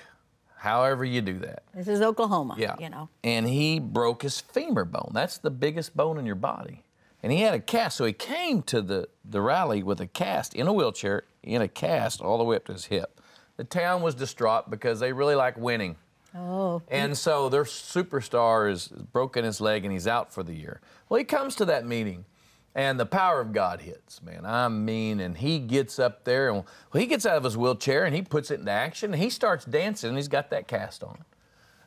However 0.61 1.03
you 1.03 1.21
do 1.21 1.39
that. 1.39 1.63
This 1.73 1.87
is 1.87 2.01
Oklahoma. 2.01 2.55
Yeah. 2.55 2.75
You 2.79 2.89
know. 2.89 3.09
And 3.23 3.47
he 3.47 3.79
broke 3.79 4.21
his 4.21 4.39
femur 4.39 4.85
bone. 4.85 5.09
That's 5.11 5.39
the 5.39 5.49
biggest 5.49 5.97
bone 5.97 6.19
in 6.19 6.25
your 6.27 6.35
body. 6.35 6.83
And 7.23 7.31
he 7.31 7.41
had 7.41 7.55
a 7.55 7.59
cast. 7.59 7.97
So 7.97 8.05
he 8.05 8.13
came 8.13 8.61
to 8.63 8.79
the, 8.83 9.09
the 9.25 9.41
rally 9.41 9.81
with 9.81 9.99
a 9.99 10.05
cast 10.05 10.53
in 10.53 10.67
a 10.67 10.73
wheelchair, 10.73 11.23
in 11.41 11.63
a 11.63 11.67
cast 11.67 12.21
all 12.21 12.37
the 12.37 12.43
way 12.43 12.57
up 12.57 12.65
to 12.65 12.73
his 12.73 12.85
hip. 12.85 13.19
The 13.57 13.63
town 13.63 14.03
was 14.03 14.13
distraught 14.13 14.69
because 14.69 14.99
they 14.99 15.13
really 15.13 15.33
like 15.33 15.57
winning. 15.57 15.95
Oh. 16.35 16.83
And 16.89 17.17
so 17.17 17.49
their 17.49 17.63
superstar 17.63 18.71
is 18.71 18.87
broken 18.87 19.43
his 19.43 19.61
leg 19.61 19.83
and 19.83 19.91
he's 19.91 20.07
out 20.07 20.31
for 20.31 20.43
the 20.43 20.53
year. 20.53 20.79
Well, 21.09 21.17
he 21.17 21.23
comes 21.23 21.55
to 21.55 21.65
that 21.65 21.87
meeting 21.87 22.25
and 22.73 22.99
the 22.99 23.05
power 23.05 23.41
of 23.41 23.51
God 23.51 23.81
hits, 23.81 24.21
man. 24.21 24.45
I 24.45 24.67
mean, 24.69 25.19
and 25.19 25.37
he 25.37 25.59
gets 25.59 25.99
up 25.99 26.23
there 26.23 26.49
and 26.49 26.63
well, 26.91 27.01
he 27.01 27.05
gets 27.05 27.25
out 27.25 27.37
of 27.37 27.43
his 27.43 27.57
wheelchair 27.57 28.05
and 28.05 28.15
he 28.15 28.21
puts 28.21 28.49
it 28.49 28.59
into 28.59 28.71
action 28.71 29.13
and 29.13 29.21
he 29.21 29.29
starts 29.29 29.65
dancing 29.65 30.09
and 30.09 30.17
he's 30.17 30.27
got 30.29 30.49
that 30.51 30.67
cast 30.67 31.03
on. 31.03 31.17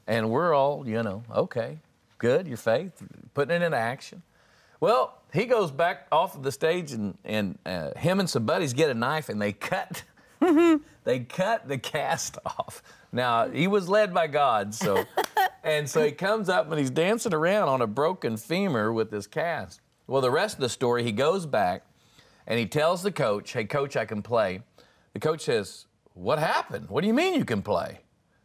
And 0.07 0.31
we're 0.31 0.53
all, 0.53 0.87
you 0.87 1.03
know, 1.03 1.23
okay, 1.35 1.79
good, 2.19 2.47
your 2.47 2.59
faith, 2.59 3.03
putting 3.33 3.55
it 3.55 3.65
into 3.65 3.79
action. 3.79 4.23
Well, 4.81 5.23
he 5.33 5.47
goes 5.47 5.71
back 5.71 6.07
off 6.13 6.37
of 6.37 6.43
the 6.43 6.53
stage 6.53 6.93
and, 6.93 7.17
and 7.25 7.59
uh, 7.65 7.93
him 7.97 8.21
and 8.21 8.29
some 8.29 8.45
buddies 8.45 8.75
get 8.75 8.91
a 8.91 8.95
knife 8.95 9.31
and 9.31 9.41
they 9.41 9.53
cut 9.53 10.03
they 11.05 11.21
cut 11.21 11.69
the 11.69 11.79
cast 11.79 12.39
off. 12.47 12.83
Now 13.13 13.49
he 13.49 13.67
was 13.67 13.89
led 13.89 14.13
by 14.13 14.27
God, 14.27 14.75
so 14.75 15.05
and 15.65 15.89
so 15.89 16.05
he 16.05 16.13
comes 16.13 16.49
up 16.49 16.71
and 16.71 16.79
he's 16.79 16.91
dancing 16.91 17.33
around 17.33 17.69
on 17.69 17.81
a 17.81 17.87
broken 17.87 18.37
femur 18.37 18.93
with 18.93 19.11
this 19.11 19.27
cast. 19.27 19.81
Well, 20.07 20.21
the 20.21 20.31
rest 20.31 20.57
of 20.57 20.61
the 20.61 20.69
story, 20.69 21.03
he 21.03 21.13
goes 21.13 21.47
back 21.47 21.85
and 22.47 22.59
he 22.59 22.67
tells 22.67 23.03
the 23.03 23.13
coach, 23.13 23.53
"Hey, 23.53 23.65
coach, 23.65 23.97
I 23.97 24.05
can 24.05 24.23
play." 24.23 24.63
The 25.13 25.21
coach 25.21 25.43
says, 25.43 25.87
"What 26.13 26.39
happened? 26.39 26.91
What 26.91 27.01
do 27.01 27.07
you 27.07 27.15
mean 27.15 27.35
you 27.35 27.45
can 27.45 27.63
play?" 27.63 28.01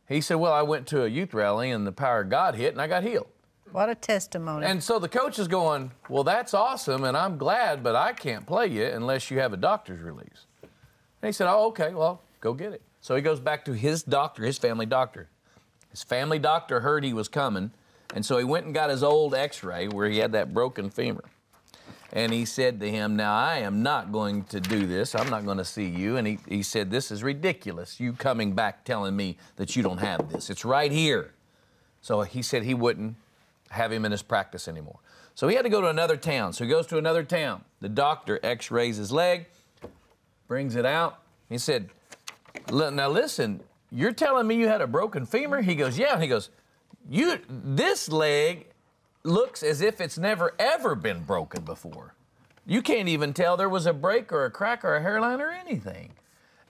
He 0.07 0.21
said, 0.21 0.35
"Well, 0.35 0.53
I 0.53 0.61
went 0.61 0.87
to 0.87 1.03
a 1.03 1.07
youth 1.07 1.33
rally 1.33 1.71
and 1.71 1.85
the 1.85 1.91
power 1.91 2.21
of 2.21 2.29
God 2.29 2.55
hit 2.55 2.73
and 2.73 2.81
I 2.81 2.87
got 2.87 3.03
healed." 3.03 3.27
What 3.71 3.89
a 3.89 3.95
testimony. 3.95 4.65
And 4.65 4.83
so 4.83 4.97
the 4.97 5.09
coach 5.09 5.37
is 5.37 5.47
going, 5.47 5.91
Well, 6.09 6.23
that's 6.23 6.53
awesome, 6.53 7.03
and 7.03 7.15
I'm 7.15 7.37
glad, 7.37 7.83
but 7.83 7.95
I 7.95 8.13
can't 8.13 8.45
play 8.47 8.67
you 8.67 8.85
unless 8.85 9.29
you 9.29 9.39
have 9.39 9.53
a 9.53 9.57
doctor's 9.57 10.01
release. 10.01 10.47
And 10.61 11.27
he 11.27 11.31
said, 11.31 11.47
Oh, 11.47 11.67
okay, 11.67 11.93
well, 11.93 12.21
go 12.41 12.53
get 12.53 12.73
it. 12.73 12.81
So 13.01 13.15
he 13.15 13.21
goes 13.21 13.39
back 13.39 13.63
to 13.65 13.73
his 13.73 14.01
doctor, 14.01 14.43
his 14.43 14.57
family 14.57 14.85
doctor. 14.85 15.29
His 15.91 16.03
family 16.03 16.39
doctor 16.39 16.79
heard 16.79 17.03
he 17.03 17.13
was 17.13 17.27
coming, 17.27 17.71
and 18.15 18.25
so 18.25 18.37
he 18.37 18.43
went 18.43 18.65
and 18.65 18.73
got 18.73 18.89
his 18.89 19.03
old 19.03 19.35
x 19.35 19.63
ray 19.63 19.87
where 19.87 20.09
he 20.09 20.17
had 20.17 20.31
that 20.31 20.53
broken 20.53 20.89
femur. 20.89 21.23
And 22.11 22.33
he 22.33 22.45
said 22.45 22.79
to 22.79 22.89
him, 22.89 23.15
Now 23.15 23.35
I 23.35 23.57
am 23.57 23.83
not 23.83 24.11
going 24.11 24.43
to 24.45 24.59
do 24.59 24.87
this. 24.87 25.13
I'm 25.13 25.29
not 25.29 25.45
going 25.45 25.57
to 25.57 25.65
see 25.65 25.85
you. 25.85 26.17
And 26.17 26.25
he, 26.25 26.39
he 26.47 26.63
said, 26.63 26.89
This 26.89 27.11
is 27.11 27.23
ridiculous. 27.23 27.99
You 27.99 28.13
coming 28.13 28.53
back 28.53 28.83
telling 28.83 29.15
me 29.15 29.37
that 29.57 29.75
you 29.75 29.83
don't 29.83 29.99
have 29.99 30.31
this. 30.31 30.49
It's 30.49 30.65
right 30.65 30.91
here. 30.91 31.33
So 32.01 32.21
he 32.21 32.41
said 32.41 32.63
he 32.63 32.73
wouldn't 32.73 33.15
have 33.69 33.91
him 33.91 34.05
in 34.05 34.11
his 34.11 34.23
practice 34.23 34.67
anymore. 34.67 34.99
So 35.35 35.47
he 35.47 35.55
had 35.55 35.63
to 35.63 35.69
go 35.69 35.81
to 35.81 35.87
another 35.87 36.17
town. 36.17 36.53
So 36.53 36.63
he 36.63 36.69
goes 36.69 36.87
to 36.87 36.97
another 36.97 37.23
town. 37.23 37.63
The 37.79 37.89
doctor 37.89 38.39
x 38.41 38.71
rays 38.71 38.97
his 38.97 39.11
leg, 39.11 39.45
brings 40.47 40.75
it 40.75 40.85
out. 40.85 41.19
He 41.47 41.57
said, 41.57 41.89
Now 42.71 43.09
listen, 43.09 43.61
you're 43.91 44.13
telling 44.13 44.47
me 44.47 44.55
you 44.55 44.67
had 44.67 44.81
a 44.81 44.87
broken 44.87 45.25
femur? 45.25 45.61
He 45.61 45.75
goes, 45.75 45.97
Yeah. 45.97 46.13
And 46.13 46.23
he 46.23 46.27
goes, 46.27 46.49
you, 47.07 47.39
This 47.47 48.09
leg 48.09 48.68
looks 49.23 49.63
as 49.63 49.81
if 49.81 49.99
it's 49.99 50.17
never 50.17 50.53
ever 50.59 50.95
been 50.95 51.23
broken 51.23 51.63
before. 51.63 52.13
You 52.65 52.81
can't 52.81 53.09
even 53.09 53.33
tell 53.33 53.57
there 53.57 53.69
was 53.69 53.85
a 53.85 53.93
break 53.93 54.31
or 54.31 54.45
a 54.45 54.51
crack 54.51 54.85
or 54.85 54.95
a 54.95 55.01
hairline 55.01 55.41
or 55.41 55.49
anything. 55.49 56.11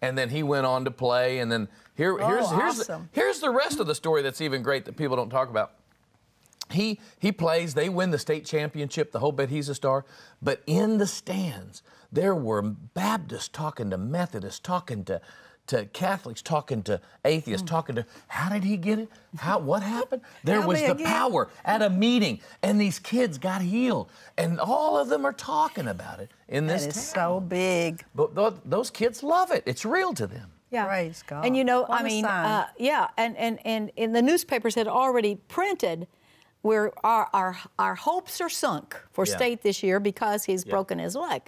And 0.02 0.18
then 0.18 0.30
he 0.30 0.44
went 0.44 0.66
on 0.66 0.86
to 0.86 0.92
play. 0.92 1.40
And 1.40 1.52
then 1.52 1.68
here, 1.96 2.18
oh, 2.18 2.26
here's, 2.26 2.50
here's, 2.52 2.80
awesome. 2.80 3.10
here's 3.12 3.40
the 3.40 3.50
rest 3.50 3.82
of 3.82 3.88
the 3.88 3.96
story 3.96 4.22
that's 4.22 4.40
even 4.40 4.64
great 4.64 4.86
that 4.86 4.96
people 4.96 5.18
don't 5.18 5.30
talk 5.30 5.50
about 5.50 5.74
he 6.72 7.00
he 7.18 7.32
plays 7.32 7.74
they 7.74 7.90
win 7.90 8.12
the 8.12 8.20
state 8.20 8.46
championship 8.46 9.12
the 9.12 9.20
whole 9.20 9.32
bit 9.32 9.50
he's 9.50 9.70
a 9.70 9.76
star 9.76 10.06
but 10.42 10.62
in 10.68 10.98
the 10.98 11.08
stands 11.08 11.82
there 12.12 12.36
were 12.36 12.62
baptists 12.62 13.48
talking 13.48 13.90
to 13.90 13.98
methodists 13.98 14.60
talking 14.60 15.04
to 15.04 15.20
to 15.70 15.86
catholics 15.86 16.42
talking 16.42 16.84
to 16.84 17.00
atheists 17.26 17.68
talking 17.70 17.96
to 17.96 18.06
how 18.28 18.50
did 18.50 18.64
he 18.64 18.76
get 18.78 19.00
it 19.00 19.10
how 19.38 19.58
what 19.60 19.82
happened 19.84 20.22
there 20.44 20.62
was 20.66 20.80
the 20.80 20.92
again. 20.92 21.06
power 21.06 21.48
at 21.64 21.82
a 21.82 21.90
meeting 21.90 22.40
and 22.64 22.80
these 22.82 23.00
kids 23.00 23.38
got 23.38 23.62
healed 23.62 24.10
and 24.38 24.60
all 24.60 24.98
of 24.98 25.08
them 25.10 25.26
are 25.26 25.34
talking 25.34 25.88
about 25.88 26.20
it 26.20 26.30
in 26.48 26.68
this 26.68 26.86
is 26.88 26.96
town 27.14 27.36
so 27.36 27.40
big. 27.40 28.04
but 28.16 28.36
tho- 28.36 28.60
those 28.66 28.90
kids 28.92 29.24
love 29.24 29.52
it 29.52 29.64
it's 29.66 29.86
real 29.86 30.14
to 30.14 30.28
them 30.28 30.50
Yeah. 30.72 30.86
Praise 30.86 31.24
God. 31.26 31.46
And 31.46 31.58
you 31.58 31.64
know, 31.64 31.82
What 31.82 32.02
I 32.02 32.02
a 32.02 32.04
mean, 32.04 32.26
uh, 32.26 32.68
yeah, 32.78 33.08
and, 33.18 33.36
and, 33.38 33.58
and 33.66 33.92
in 33.96 34.14
the 34.14 34.22
newspapers 34.22 34.76
had 34.76 34.88
already 34.88 35.34
printed 35.48 36.08
where 36.62 36.92
our, 37.06 37.30
our, 37.34 37.58
our 37.78 37.96
hopes 37.96 38.42
are 38.42 38.50
sunk 38.50 38.96
for 39.12 39.26
Yeah. 39.26 39.36
state 39.36 39.62
this 39.62 39.82
year 39.84 40.00
because 40.00 40.44
he's 40.46 40.66
broken 40.66 41.00
his 41.00 41.16
leg. 41.16 41.42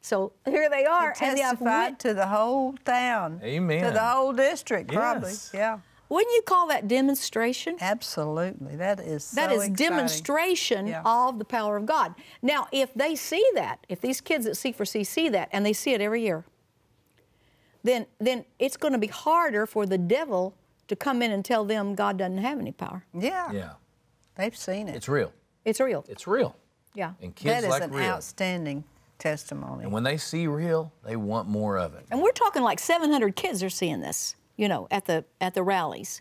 So 0.00 0.32
here 0.44 0.68
they 0.70 0.84
are. 0.84 1.10
It 1.12 1.22
and 1.22 1.36
they 1.36 1.42
testified 1.42 1.92
wit- 1.92 1.98
to 2.00 2.14
the 2.14 2.26
whole 2.26 2.74
town. 2.84 3.40
Amen. 3.42 3.84
To 3.84 3.90
the 3.90 4.00
whole 4.00 4.32
district, 4.32 4.92
probably. 4.92 5.32
Yeah. 5.52 5.78
wouldn't 6.08 6.34
you 6.34 6.42
call 6.42 6.68
that 6.68 6.86
demonstration? 6.88 7.76
Absolutely. 7.80 8.76
That 8.76 9.00
is 9.00 9.30
That 9.32 9.50
so 9.50 9.56
is 9.56 9.64
exciting. 9.64 9.74
demonstration 9.74 10.86
Yeah. 10.86 11.02
of 11.04 11.38
the 11.38 11.44
power 11.44 11.76
of 11.76 11.86
God. 11.86 12.14
Now, 12.42 12.68
if 12.72 12.92
they 12.94 13.16
see 13.16 13.44
that, 13.54 13.78
if 13.88 14.00
these 14.00 14.20
kids 14.20 14.46
at 14.46 14.54
C4C 14.56 15.04
see 15.06 15.28
that, 15.30 15.48
and 15.52 15.64
they 15.64 15.72
see 15.72 15.92
it 15.92 16.00
every 16.00 16.22
year, 16.22 16.44
then 17.82 18.06
then 18.18 18.44
it's 18.58 18.76
going 18.76 18.92
to 18.92 18.98
be 18.98 19.08
harder 19.08 19.66
for 19.66 19.84
the 19.86 19.98
devil 19.98 20.54
to 20.88 20.96
come 20.96 21.22
in 21.22 21.30
and 21.30 21.44
tell 21.44 21.64
them 21.64 21.94
God 21.94 22.16
doesn't 22.18 22.38
have 22.38 22.58
any 22.58 22.72
power. 22.72 23.04
Yeah. 23.12 23.50
yeah 23.52 23.70
They've 24.36 24.56
seen 24.56 24.88
it. 24.88 24.96
it's 24.96 25.08
real 25.08 25.32
It's 25.64 25.80
real. 25.80 26.04
it's 26.08 26.26
real 26.26 26.56
Yeah. 26.94 27.12
and 27.22 27.34
kids 27.34 27.62
that 27.62 27.64
is 27.64 27.70
like 27.70 27.82
an 27.82 27.90
real 27.92 28.04
outstanding 28.10 28.84
testimony. 29.18 29.84
and 29.84 29.92
when 29.92 30.02
they 30.02 30.16
see 30.16 30.46
real 30.46 30.92
they 31.04 31.16
want 31.16 31.48
more 31.48 31.78
of 31.78 31.94
it 31.94 32.04
And 32.10 32.20
we're 32.22 32.32
talking 32.32 32.62
like 32.62 32.78
700 32.78 33.36
kids 33.36 33.62
are 33.62 33.70
seeing 33.70 34.00
this, 34.00 34.34
you 34.56 34.68
know, 34.68 34.88
at 34.90 35.04
the 35.06 35.24
at 35.40 35.54
the 35.54 35.62
rallies. 35.62 36.20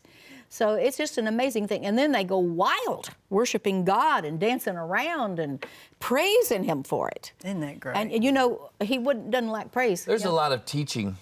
So 0.50 0.76
it's 0.76 0.98
just 0.98 1.18
an 1.18 1.26
amazing 1.26 1.68
thing. 1.68 1.84
And 1.84 1.98
then 1.98 2.12
they 2.12 2.24
go 2.24 2.38
wild, 2.38 3.10
worshiping 3.32 3.84
God 3.86 4.24
and 4.24 4.40
dancing 4.40 4.76
around 4.76 5.40
and 5.40 5.66
praising 6.00 6.64
Him 6.66 6.84
for 6.84 7.10
it. 7.10 7.32
Isn't 7.44 7.62
that 7.62 7.80
great? 7.80 7.98
And, 7.98 8.12
and 8.12 8.24
you 8.24 8.32
know, 8.32 8.70
He 8.80 9.00
wouldn't 9.00 9.32
doesn't 9.32 9.50
lack 9.50 9.72
praise. 9.72 10.06
There's 10.06 10.24
Yeah. 10.26 10.30
a 10.30 10.38
lot 10.44 10.52
of 10.52 10.64
teaching 10.64 11.18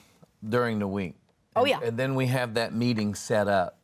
during 0.47 0.79
the 0.79 0.87
week. 0.87 1.15
Oh, 1.55 1.61
And- 1.61 1.69
yeah. 1.69 1.79
And 1.81 1.97
then 1.97 2.15
we 2.15 2.27
have 2.27 2.55
that 2.55 2.73
meeting 2.73 3.15
set 3.15 3.47
up. 3.47 3.77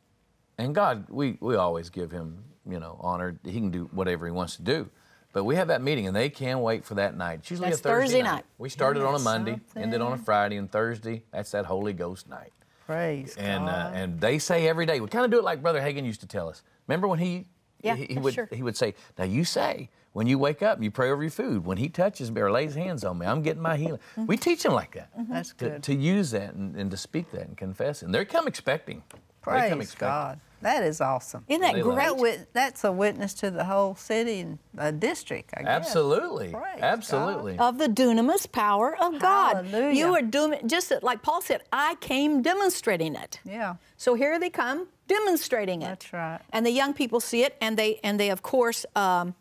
And 0.58 0.74
God, 0.74 1.06
we, 1.08 1.38
we 1.40 1.56
always 1.56 1.88
give 1.88 2.10
him, 2.10 2.44
you 2.68 2.78
know, 2.78 2.96
honored. 3.00 3.38
He 3.44 3.52
can 3.54 3.70
do 3.70 3.88
whatever 3.92 4.26
he 4.26 4.32
wants 4.32 4.56
to 4.56 4.62
do. 4.62 4.88
But 5.32 5.44
we 5.44 5.56
have 5.56 5.68
that 5.68 5.82
meeting 5.82 6.06
and 6.06 6.16
they 6.16 6.30
can't 6.30 6.60
wait 6.60 6.84
for 6.84 6.94
that 6.94 7.16
night. 7.16 7.40
It's 7.40 7.50
usually 7.50 7.68
That's 7.68 7.80
a 7.80 7.82
Thursday, 7.84 8.18
Thursday 8.18 8.22
night. 8.22 8.44
We 8.56 8.68
started 8.70 9.02
on 9.02 9.12
a 9.12 9.16
Isn't 9.16 9.24
that 9.24 9.30
Monday, 9.38 9.60
ended 9.76 10.00
on 10.00 10.12
a 10.12 10.18
Friday, 10.18 10.56
and 10.56 10.70
Thursday, 10.70 11.22
that's 11.30 11.50
that 11.52 11.66
Holy 11.66 11.92
Ghost 11.92 12.28
night. 12.28 12.52
Praise 12.86 13.36
And 13.36 13.68
uh, 13.68 13.90
and 13.92 14.18
they 14.20 14.38
say 14.38 14.66
every 14.66 14.86
day, 14.86 15.00
we 15.00 15.08
kind 15.08 15.24
of 15.26 15.30
do 15.30 15.38
it 15.38 15.44
like 15.44 15.60
Brother 15.60 15.80
Hagin 15.80 16.04
used 16.06 16.20
to 16.22 16.26
tell 16.26 16.48
us. 16.48 16.62
Remember 16.86 17.06
when 17.06 17.18
he 17.18 17.46
Yeah, 17.82 17.94
he, 17.96 18.06
he 18.06 18.18
would 18.18 18.32
sure. 18.34 18.48
he 18.50 18.62
would 18.62 18.76
say, 18.76 18.94
Now 19.18 19.24
you 19.24 19.44
say 19.44 19.90
when 20.14 20.26
you 20.26 20.38
wake 20.38 20.62
up, 20.62 20.82
you 20.82 20.90
pray 20.90 21.10
over 21.10 21.22
your 21.22 21.30
food. 21.30 21.66
When 21.66 21.76
he 21.76 21.90
touches 21.90 22.32
me 22.32 22.40
or 22.40 22.50
lays 22.50 22.74
hands 22.74 23.04
on 23.04 23.18
me, 23.18 23.26
I'm 23.26 23.42
getting 23.42 23.62
my 23.62 23.76
healing. 23.76 24.00
Mm-hmm. 24.12 24.26
We 24.26 24.38
teach 24.38 24.62
them 24.62 24.72
like 24.72 24.94
that. 24.94 25.10
That's 25.28 25.50
To, 25.50 25.54
good. 25.68 25.82
to 25.84 25.94
use 25.94 26.30
that 26.30 26.54
and, 26.54 26.74
and 26.74 26.90
to 26.90 26.96
speak 26.96 27.30
that 27.32 27.42
and 27.42 27.56
confess 27.56 28.02
it. 28.02 28.06
And 28.06 28.14
they 28.14 28.24
come 28.24 28.48
expecting. 28.48 29.02
they 29.10 29.18
come 29.18 29.20
Praise 29.42 29.72
expecting. 29.72 30.08
God. 30.08 30.40
That 30.60 30.82
is 30.82 31.00
awesome. 31.00 31.44
Isn't 31.48 31.60
that 31.62 31.80
great? 31.80 31.96
That 31.96 32.16
wit- 32.16 32.48
that's 32.52 32.82
a 32.84 32.90
witness 32.92 33.34
to 33.34 33.50
the 33.50 33.64
whole 33.64 33.94
city 33.94 34.40
and 34.40 34.58
uh, 34.76 34.90
district, 34.90 35.50
I 35.56 35.62
guess. 35.62 35.68
Absolutely. 35.86 36.50
Praise 36.52 36.80
Absolutely. 36.80 37.58
Of 37.58 37.78
the 37.78 37.86
dunamis 37.86 38.50
power 38.50 38.96
of 39.00 39.20
God. 39.20 39.66
Hallelujah. 39.66 39.94
You 39.94 40.14
are 40.14 40.22
doing 40.22 40.66
just 40.66 40.92
like 41.02 41.22
Paul 41.22 41.42
said, 41.42 41.62
I 41.72 41.94
came 42.00 42.42
demonstrating 42.42 43.14
it. 43.14 43.38
Yeah. 43.44 43.76
So 43.96 44.14
here 44.14 44.38
they 44.40 44.50
come 44.50 44.88
demonstrating 45.06 45.82
it. 45.82 45.86
That's 45.86 46.12
right. 46.12 46.40
And 46.52 46.66
the 46.66 46.70
young 46.72 46.92
people 46.92 47.20
see 47.20 47.44
it, 47.44 47.56
and 47.60 47.76
they 47.78 48.00
and 48.02 48.18
they 48.18 48.30
of 48.30 48.42
course 48.42 48.84
um, 48.96 49.34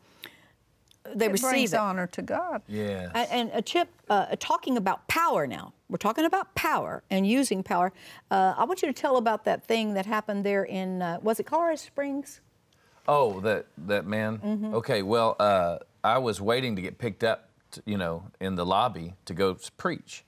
they 1.16 1.26
It 1.28 1.32
receive 1.32 1.50
brings 1.50 1.74
it. 1.74 1.80
honor 1.80 2.08
to 2.08 2.22
God. 2.22 2.62
Yes. 2.68 3.12
And, 3.16 3.28
and 3.32 3.52
a 3.54 3.62
chip 3.62 3.88
uh, 4.10 4.36
talking 4.40 4.78
about 4.78 5.08
power 5.08 5.48
now. 5.48 5.74
We're 5.90 5.98
talking 5.98 6.26
about 6.26 6.54
power 6.54 7.02
and 7.10 7.26
using 7.26 7.64
power. 7.64 7.94
Uh, 8.30 8.54
I 8.58 8.66
want 8.66 8.82
you 8.82 8.90
to 8.90 8.94
tell 8.94 9.16
about 9.16 9.46
that 9.46 9.64
thing 9.64 9.94
that 9.94 10.06
happened 10.06 10.46
there 10.46 10.66
in 10.66 11.02
uh, 11.02 11.20
was 11.22 11.40
it 11.40 11.46
Colorado 11.46 11.78
Springs? 11.78 12.42
Oh, 13.08 13.40
that 13.42 13.68
that 13.78 14.06
man. 14.06 14.40
Mm-hmm. 14.40 14.74
Okay, 14.76 15.02
well, 15.02 15.38
uh, 15.40 15.78
I 16.04 16.18
was 16.18 16.42
waiting 16.42 16.76
to 16.76 16.82
get 16.82 16.98
picked 16.98 17.24
up, 17.24 17.50
to, 17.72 17.82
you 17.86 17.98
know, 17.98 18.24
in 18.42 18.56
the 18.56 18.66
lobby 18.66 19.14
to 19.26 19.34
go 19.34 19.58
preach, 19.78 20.26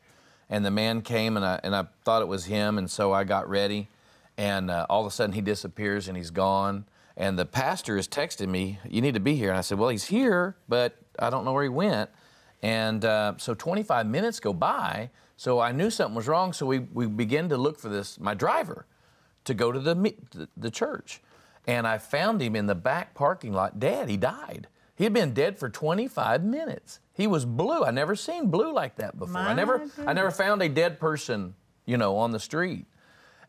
and 0.50 0.64
the 0.64 0.72
man 0.72 1.02
came, 1.02 1.36
and 1.36 1.46
I 1.46 1.60
and 1.62 1.76
I 1.76 1.88
thought 2.06 2.22
it 2.22 2.30
was 2.30 2.46
him, 2.46 2.78
and 2.78 2.90
so 2.90 3.12
I 3.12 3.26
got 3.26 3.50
ready, 3.50 3.90
and 4.38 4.72
uh, 4.72 4.86
all 4.90 5.02
of 5.02 5.08
a 5.08 5.12
sudden 5.12 5.34
he 5.34 5.42
disappears 5.42 6.08
and 6.08 6.16
he's 6.16 6.32
gone, 6.32 6.86
and 7.18 7.38
the 7.38 7.46
pastor 7.46 7.98
is 7.98 8.08
texting 8.08 8.48
me, 8.48 8.80
"You 8.88 9.02
need 9.02 9.16
to 9.16 9.20
be 9.20 9.36
here," 9.36 9.50
and 9.50 9.58
I 9.58 9.62
said, 9.62 9.78
"Well, 9.78 9.90
he's 9.90 10.06
here, 10.06 10.56
but 10.70 10.96
I 11.20 11.30
don't 11.30 11.44
know 11.44 11.52
where 11.52 11.64
he 11.64 11.70
went," 11.70 12.10
and 12.64 13.04
uh, 13.04 13.34
so 13.36 13.54
25 13.54 14.08
minutes 14.08 14.40
go 14.40 14.54
by, 14.54 15.10
so 15.40 15.62
I 15.62 15.72
knew 15.72 15.90
something 15.90 16.16
was 16.16 16.28
wrong, 16.28 16.52
so 16.52 16.66
we 16.66 16.80
we 16.80 17.08
begin 17.08 17.48
to 17.48 17.56
look 17.56 17.80
for 17.80 17.88
this 17.88 18.20
my 18.20 18.34
driver 18.34 18.86
to 19.46 19.54
go 19.54 19.72
to 19.72 19.80
the, 19.80 19.96
the 19.96 20.50
the 20.58 20.70
church, 20.70 21.22
and 21.66 21.88
I 21.88 21.98
found 21.98 22.42
him 22.42 22.58
in 22.58 22.66
the 22.66 22.76
back 22.76 23.14
parking 23.14 23.54
lot 23.54 23.80
dead. 23.80 24.10
He 24.10 24.18
died. 24.18 24.68
He 24.98 25.06
had 25.06 25.14
been 25.14 25.34
dead 25.34 25.58
for 25.58 25.70
25 25.70 26.44
minutes. 26.44 27.00
He 27.14 27.26
was 27.26 27.46
blue. 27.46 27.86
I 27.86 27.92
never 27.92 28.18
seen 28.18 28.48
blue 28.48 28.74
like 28.74 28.98
that 28.98 29.18
before. 29.18 29.38
I 29.38 29.46
My 29.46 29.54
never 29.54 29.90
I 30.06 30.12
never 30.12 30.30
found 30.30 30.62
a 30.62 30.68
dead 30.68 31.00
person, 31.00 31.56
you 31.86 31.96
know, 31.96 32.18
on 32.18 32.32
the 32.32 32.40
street. 32.42 32.86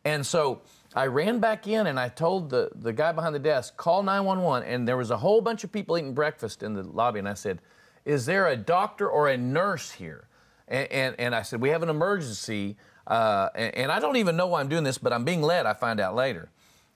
And 0.05 0.25
so 0.25 0.63
I 0.95 1.07
ran 1.07 1.41
back 1.41 1.67
in 1.67 1.89
and 1.89 1.99
I 1.99 2.09
told 2.09 2.51
the, 2.51 2.71
the 2.73 2.93
guy 2.93 3.11
behind 3.11 3.35
the 3.35 3.41
desk, 3.41 3.77
call 3.77 4.05
911. 4.05 4.69
And 4.69 4.87
there 4.87 4.97
was 4.97 5.11
a 5.11 5.17
whole 5.17 5.41
bunch 5.41 5.65
of 5.65 5.73
people 5.73 5.99
eating 5.99 6.15
breakfast 6.15 6.63
in 6.63 6.75
the 6.75 6.85
lobby. 6.85 7.19
And 7.19 7.29
I 7.29 7.35
said, 7.35 7.59
Is 8.05 8.27
there 8.27 8.47
a 8.47 8.57
doctor 8.57 9.11
or 9.11 9.29
a 9.29 9.37
nurse 9.37 9.91
here? 9.91 10.29
And, 10.71 10.91
and, 10.91 11.15
and 11.19 11.35
I 11.35 11.43
said, 11.43 11.61
We 11.61 11.69
have 11.71 11.83
an 11.83 11.91
emergency. 11.91 12.77
Uh, 13.07 13.49
and, 13.55 13.75
and 13.75 13.93
I 13.93 13.99
don't 13.99 14.17
even 14.17 14.37
know 14.37 14.47
why 14.47 14.61
I'm 14.61 14.69
doing 14.69 14.85
this, 14.85 14.97
but 14.97 15.13
I'm 15.13 15.25
being 15.25 15.43
led, 15.43 15.67
I 15.67 15.75
find 15.75 16.01
out 16.01 16.15
later. 16.15 16.49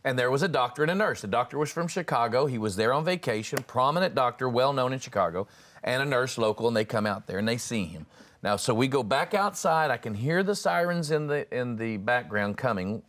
And 0.05 0.19
there 0.19 0.31
was 0.31 0.43
a 0.43 0.49
doctor 0.49 0.83
and 0.83 0.91
a 0.91 0.95
nurse. 0.95 1.23
The 1.23 1.27
doctor 1.27 1.59
was 1.59 1.73
from 1.73 1.89
Chicago. 1.89 2.47
He 2.47 2.59
was 2.59 2.77
there 2.77 2.93
on 2.93 3.05
vacation, 3.05 3.65
prominent 3.67 4.15
doctor, 4.15 4.49
well 4.49 4.73
known 4.73 4.93
in 4.93 4.99
Chicago, 4.99 5.49
and 5.83 6.03
a 6.03 6.05
nurse 6.05 6.39
local, 6.39 6.69
and 6.69 6.77
they 6.77 6.85
come 6.85 7.07
out 7.07 7.27
there 7.27 7.39
and 7.39 7.49
they 7.49 7.57
see 7.57 7.85
him. 7.85 8.07
Now, 8.43 8.57
so 8.57 8.75
we 8.75 8.87
go 8.87 9.03
back 9.03 9.33
outside. 9.33 9.91
I 9.91 9.97
can 9.97 10.15
hear 10.15 10.43
the 10.43 10.55
sirens 10.55 11.11
in 11.11 11.27
the 11.27 11.53
in 11.53 11.77
the 11.77 11.97
background 11.97 12.59
coming, 12.59 13.03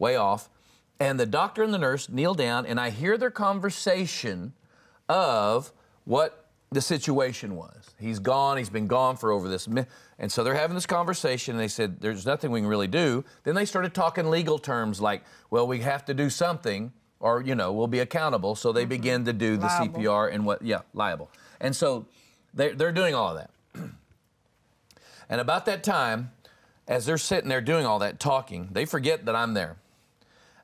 way 0.00 0.16
off, 0.16 0.50
and 0.98 1.18
the 1.18 1.26
doctor 1.26 1.62
and 1.62 1.72
the 1.72 1.78
nurse 1.78 2.08
kneel 2.08 2.34
down, 2.34 2.66
and 2.66 2.80
I 2.80 2.90
hear 2.90 3.16
their 3.16 3.30
conversation 3.30 4.52
of 5.08 5.72
what 6.04 6.49
the 6.72 6.80
situation 6.80 7.56
was. 7.56 7.90
He's 7.98 8.18
gone. 8.18 8.56
He's 8.56 8.70
been 8.70 8.86
gone 8.86 9.16
for 9.16 9.32
over 9.32 9.48
this. 9.48 9.66
mi- 9.66 9.86
And 10.18 10.30
so 10.30 10.44
they're 10.44 10.54
having 10.54 10.76
this 10.76 10.86
conversation, 10.86 11.54
and 11.54 11.60
they 11.60 11.68
said, 11.68 12.00
There's 12.00 12.24
nothing 12.24 12.50
we 12.50 12.60
can 12.60 12.68
really 12.68 12.86
do. 12.86 13.24
Then 13.42 13.54
they 13.54 13.64
started 13.64 13.92
talking 13.92 14.30
legal 14.30 14.58
terms 14.58 15.00
like, 15.00 15.22
Well, 15.50 15.66
we 15.66 15.80
have 15.80 16.04
to 16.04 16.14
do 16.14 16.30
something, 16.30 16.92
or, 17.18 17.42
you 17.42 17.54
know, 17.54 17.72
we'll 17.72 17.88
be 17.88 17.98
accountable. 17.98 18.54
So 18.54 18.72
they 18.72 18.82
mm-hmm. 18.82 18.88
begin 18.88 19.24
to 19.24 19.32
do 19.32 19.56
the 19.56 19.66
Liable. 19.66 20.00
CPR 20.00 20.32
and 20.32 20.46
what, 20.46 20.62
yeah, 20.62 20.80
liable. 20.94 21.30
And 21.60 21.74
so 21.74 22.06
they're, 22.54 22.74
they're 22.74 22.92
doing 22.92 23.14
all 23.14 23.36
of 23.36 23.36
that. 23.36 23.50
and 25.28 25.40
about 25.40 25.66
that 25.66 25.82
time, 25.82 26.30
as 26.86 27.06
they're 27.06 27.18
sitting 27.18 27.48
there 27.48 27.60
doing 27.60 27.84
all 27.84 27.98
that 27.98 28.20
talking, 28.20 28.68
they 28.72 28.84
forget 28.84 29.26
that 29.26 29.34
I'm 29.34 29.54
there. 29.54 29.76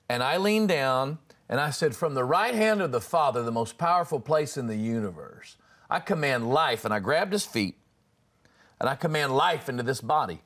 And 0.08 0.22
I 0.22 0.36
leaned 0.36 0.68
down 0.68 1.18
and 1.48 1.60
I 1.60 1.70
said, 1.70 1.96
From 1.96 2.14
the 2.14 2.24
right 2.24 2.54
hand 2.54 2.80
of 2.80 2.92
the 2.92 3.00
Father, 3.00 3.42
the 3.42 3.52
most 3.52 3.76
powerful 3.76 4.20
place 4.20 4.56
in 4.56 4.66
the 4.66 4.76
universe, 4.76 5.56
I 5.90 6.00
command 6.00 6.48
life. 6.50 6.84
And 6.84 6.92
I 6.92 6.98
grabbed 7.00 7.32
his 7.32 7.44
feet 7.44 7.76
and 8.80 8.88
I 8.88 8.94
command 8.94 9.34
life 9.34 9.68
into 9.68 9.82
this 9.82 10.00
body. 10.00 10.42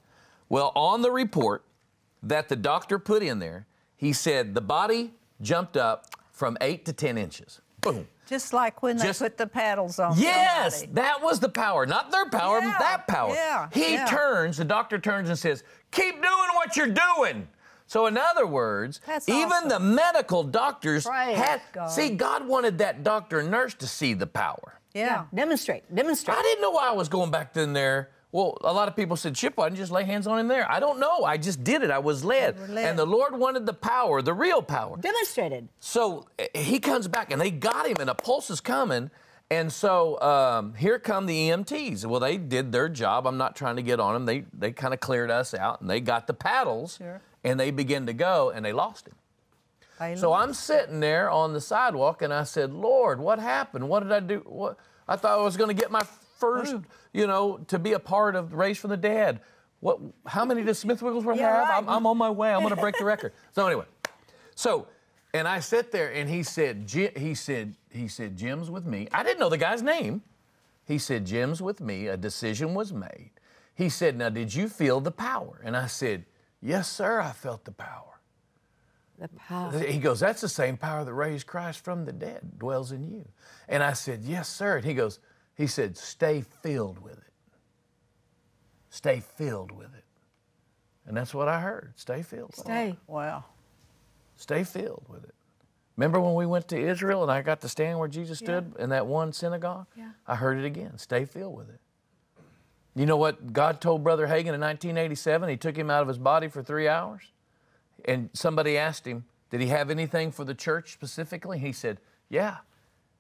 Well, 0.49 0.73
on 0.75 1.03
the 1.03 1.11
report 1.11 1.65
that 2.23 2.49
the 2.49 2.57
doctor 2.57 2.99
put 2.99 3.23
in 3.23 3.39
there, 3.39 3.67
he 3.97 4.13
said 4.13 4.55
the 4.55 4.61
body 4.61 5.13
jumped 5.41 5.77
up 5.77 6.07
from 6.33 6.57
eight 6.61 6.85
to 6.87 6.93
10 6.93 7.17
inches. 7.19 7.61
Boom. 7.81 8.07
Just 8.27 8.53
like 8.53 8.83
when 8.83 8.97
they 8.97 9.13
put 9.13 9.37
the 9.37 9.47
paddles 9.47 9.99
on. 9.99 10.17
Yes, 10.17 10.81
somebody. 10.81 10.93
that 11.01 11.21
was 11.23 11.41
the 11.41 11.49
power, 11.49 11.85
not 11.85 12.13
their 12.13 12.27
power, 12.29 12.61
Yeah, 12.61 12.77
that 12.79 13.09
power. 13.09 13.35
yeah, 13.35 13.69
he 13.73 13.95
yeah. 13.95 14.07
turns, 14.07 14.59
the 14.59 14.65
doctor 14.65 14.99
turns 15.01 15.29
and 15.29 15.37
says, 15.39 15.65
Keep 15.91 16.15
doing 16.23 16.49
what 16.55 16.77
you're 16.77 16.87
doing. 17.17 17.49
So, 17.89 18.07
in 18.07 18.17
other 18.17 18.47
words, 18.47 19.01
That's 19.05 19.29
even 19.29 19.51
awesome. 19.51 19.69
the 19.69 19.81
medical 19.81 20.45
doctors 20.45 21.05
Praise 21.07 21.37
had. 21.37 21.61
God. 21.73 21.89
See, 21.89 22.11
God 22.11 22.47
wanted 22.47 22.79
that 22.79 23.03
doctor 23.03 23.41
and 23.41 23.51
nurse 23.51 23.75
to 23.75 23.89
see 23.89 24.15
the 24.15 24.29
power. 24.29 24.79
Yeah. 24.95 25.25
Demonstrate. 25.35 25.93
Demonstrate. 25.95 26.37
I 26.37 26.43
didn't 26.43 26.63
know 26.63 26.71
why 26.71 26.89
I 26.89 26.93
was 26.93 27.09
going 27.09 27.31
back 27.31 27.57
in 27.57 27.73
there. 27.73 28.11
Well, 28.33 28.59
a 28.63 28.73
lot 28.73 28.87
of 28.87 28.95
people 28.95 29.17
said, 29.17 29.35
Chip, 29.35 29.57
why 29.57 29.67
didn't 29.67 29.79
you 29.79 29.83
just 29.83 29.91
lay 29.93 30.05
hands 30.05 30.27
on 30.29 30.39
him 30.39 30.47
there? 30.47 30.71
I 30.71 30.79
don't 30.79 31.01
know. 31.01 31.25
I 31.25 31.37
just 31.37 31.65
did 31.65 31.83
it. 31.83 31.91
I 31.91 31.99
was 31.99 32.25
led. 32.25 32.71
Led. 32.71 32.89
And 32.89 32.99
the 32.99 33.05
Lord 33.05 33.37
wanted 33.37 33.67
the 33.67 33.73
power, 33.73 34.23
the 34.23 34.33
real 34.35 34.63
power. 34.63 34.97
Demonstrated. 34.97 35.69
So 35.81 36.27
eh, 36.39 36.47
he 36.55 36.79
comes 36.79 37.09
back 37.09 37.33
and 37.33 37.41
they 37.41 37.51
got 37.51 37.89
him, 37.89 37.97
and 37.99 38.09
a 38.09 38.15
pulse 38.15 38.49
is 38.51 38.61
coming. 38.61 39.11
And 39.53 39.73
so 39.73 40.21
um, 40.21 40.75
here 40.75 41.01
come 41.01 41.27
the 41.27 41.49
EMTs. 41.51 42.05
Well, 42.07 42.21
they 42.21 42.37
did 42.37 42.71
their 42.71 42.89
job. 42.89 43.27
I'm 43.27 43.37
not 43.37 43.57
trying 43.57 43.75
to 43.77 43.83
get 43.83 43.99
on 43.99 44.15
them. 44.15 44.27
They 44.27 44.45
they 44.57 44.71
kind 44.71 44.95
of 44.95 45.01
cleared 45.01 45.29
us 45.33 45.53
out, 45.55 45.81
and 45.81 45.91
they 45.91 46.01
got 46.01 46.29
the 46.29 46.35
paddles, 46.35 46.99
Sure. 46.99 47.21
and 47.43 47.59
they 47.59 47.73
begin 47.73 48.07
to 48.07 48.13
go, 48.13 48.51
and 48.51 48.65
they 48.65 48.73
lost 48.73 49.09
him. 49.09 49.15
I 49.99 50.15
So 50.15 50.29
know. 50.29 50.35
I'm 50.35 50.55
sitting 50.55 51.01
there 51.01 51.29
on 51.29 51.53
the 51.53 51.61
sidewalk, 51.61 52.23
and 52.23 52.33
I 52.33 52.45
said, 52.45 52.73
"Lord, 52.73 53.19
what 53.19 53.41
happened? 53.41 53.89
What 53.89 54.05
did 54.05 54.13
I 54.13 54.21
do? 54.21 54.45
What? 54.47 54.77
I 55.11 55.17
thought 55.17 55.39
I 55.39 55.43
was 55.43 55.57
going 55.57 55.69
to 55.69 55.75
get 55.75 55.91
my 55.91 56.05
first, 56.39 56.77
you 57.13 57.27
know, 57.27 57.59
to 57.67 57.79
be 57.79 57.93
a 57.95 57.99
part 57.99 58.37
of 58.37 58.55
Raised 58.55 58.79
from 58.81 58.91
the 58.91 58.97
Dead. 58.97 59.41
What? 59.81 59.99
How 60.27 60.45
many 60.45 60.63
does 60.63 60.79
Smith 60.79 61.03
Wigglesworth 61.03 61.37
Yeah, 61.37 61.51
have? 61.51 61.69
right. 61.69 61.79
I'm, 61.79 61.89
I'm 61.89 62.07
on 62.07 62.17
my 62.17 62.31
way. 62.31 62.53
I'm 62.55 62.61
going 62.61 62.75
to 62.75 62.81
break 62.81 62.97
the 62.97 63.05
record. 63.05 63.33
So 63.53 63.67
anyway, 63.67 63.87
so, 64.55 64.87
and 65.35 65.49
I 65.49 65.59
sit 65.61 65.91
there, 65.91 66.13
and 66.13 66.31
he 66.31 66.43
said, 66.45 66.89
he 66.89 67.35
said, 67.35 67.75
he 67.91 68.07
said, 68.07 68.37
Jim's 68.37 68.71
with 68.71 68.87
me. 68.87 69.09
I 69.13 69.23
didn't 69.25 69.41
know 69.41 69.49
the 69.49 69.59
guy's 69.59 69.83
name. 69.83 70.23
He 70.85 70.99
said, 70.99 71.27
Jim's 71.27 71.61
with 71.61 71.81
me. 71.81 72.07
A 72.07 72.17
decision 72.17 72.75
was 72.75 72.93
made. 72.93 73.31
He 73.75 73.89
said, 73.89 74.17
Now, 74.17 74.29
did 74.29 74.55
you 74.55 74.69
feel 74.69 75.01
the 75.01 75.11
power? 75.11 75.61
And 75.65 75.77
I 75.77 75.87
said, 75.87 76.25
Yes, 76.63 76.89
sir, 76.91 77.21
I 77.21 77.33
felt 77.33 77.65
the 77.65 77.73
power. 77.73 78.10
The 79.21 79.29
power. 79.29 79.79
He 79.79 79.99
goes, 79.99 80.19
That's 80.21 80.41
the 80.41 80.49
same 80.49 80.77
power 80.77 81.05
that 81.05 81.13
raised 81.13 81.47
Christ 81.47 81.85
from 81.85 82.07
the 82.07 82.13
dead 82.13 82.59
dwells 82.59 82.91
in 82.91 83.05
you. 83.05 83.29
And 83.69 83.83
I 83.83 83.93
said, 83.93 84.23
Yes, 84.23 84.49
sir. 84.49 84.79
And 84.79 84.85
he 84.85 84.95
goes, 84.95 85.21
He 85.55 85.67
said, 85.67 85.97
Stay 85.97 86.43
filled 86.63 86.99
with 86.99 87.19
it. 87.19 87.33
Stay 88.89 89.21
filled 89.21 89.73
with 89.73 89.95
it. 89.95 90.05
And 91.07 91.17
that's 91.17 91.35
what 91.35 91.49
I 91.49 91.61
heard. 91.61 91.93
Stay 91.97 92.23
filled. 92.23 92.51
with 92.51 92.61
it. 92.61 92.63
Stay. 92.63 92.97
Wow. 93.07 93.45
Stay 94.37 94.65
filled 94.65 95.05
with 95.09 95.25
it. 95.25 95.35
Remember 95.97 96.19
when 96.19 96.35
we 96.35 96.47
went 96.47 96.67
to 96.69 96.81
Israel 96.81 97.23
and 97.23 97.31
I 97.31 97.43
got 97.43 97.61
to 97.61 97.69
stand 97.69 97.99
where 97.99 98.09
Jesus 98.09 98.39
stood 98.39 98.73
in 98.79 98.89
that 98.89 99.07
one 99.07 99.35
synagogue? 99.35 99.87
Yeah. 99.95 100.13
I 100.27 100.35
heard 100.35 100.59
it 100.59 100.65
again. 100.65 100.97
Stay 100.97 101.27
filled 101.27 101.55
with 101.55 101.69
it. 101.69 101.81
You 102.95 103.07
know 103.07 103.19
what 103.19 103.53
God 103.53 103.81
told 103.81 104.03
Brother 104.03 104.27
Hagin 104.27 104.55
in 104.55 104.61
1987? 104.61 105.49
He 105.49 105.57
took 105.59 105.77
him 105.77 105.91
out 105.91 106.01
of 106.03 106.09
his 106.09 106.17
body 106.17 106.49
for 106.49 106.63
three 106.63 106.89
hours. 106.89 107.23
And 108.07 108.31
somebody 108.33 108.77
asked 108.77 109.07
him, 109.07 109.25
Did 109.51 109.61
he 109.61 109.69
have 109.69 109.91
anything 109.91 110.33
for 110.33 110.45
the 110.45 110.55
church 110.55 110.93
specifically? 110.93 111.59
He 111.59 111.73
said, 111.73 111.99
Yeah. 112.29 112.59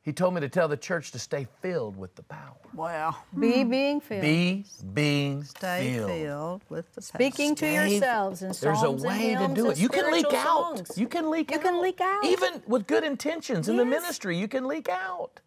He 0.02 0.14
told 0.14 0.32
me 0.32 0.40
to 0.40 0.48
tell 0.48 0.66
the 0.66 0.78
church 0.78 1.12
to 1.12 1.18
stay 1.18 1.46
filled 1.60 1.94
with 1.94 2.14
the 2.14 2.22
power. 2.22 2.56
Wow. 2.74 3.16
Be 3.38 3.62
hmm. 3.62 3.70
being 3.70 4.00
filled. 4.00 4.22
Be 4.22 4.64
being 4.94 5.44
Stay 5.44 5.92
filled. 5.94 6.10
filled 6.10 6.62
with 6.70 6.94
the 6.94 7.02
Speaking 7.02 7.54
to 7.56 7.70
yourselves 7.70 8.40
in 8.40 8.48
There's 8.48 8.78
a 8.78 8.80
psalms 8.80 9.04
and 9.04 9.20
way 9.20 9.34
to 9.34 9.54
do 9.54 9.70
it. 9.70 9.78
You 9.78 9.90
can 9.90 10.10
leak 10.10 10.24
spiritual 10.24 10.50
out. 10.50 10.90
You 10.96 11.06
can 11.06 11.30
leak 11.30 11.50
You 11.50 11.58
out. 11.58 11.62
You 11.62 11.70
can 11.70 11.82
leak 11.82 12.00
out. 12.00 12.24
Even 12.24 12.62
with 12.66 12.86
good 12.86 13.04
intentions 13.04 13.68
in 13.68 13.76
the 13.76 13.84
ministry, 13.84 14.38
you 14.38 14.48
can 14.48 14.66
leak 14.66 14.88
out. 14.88 15.40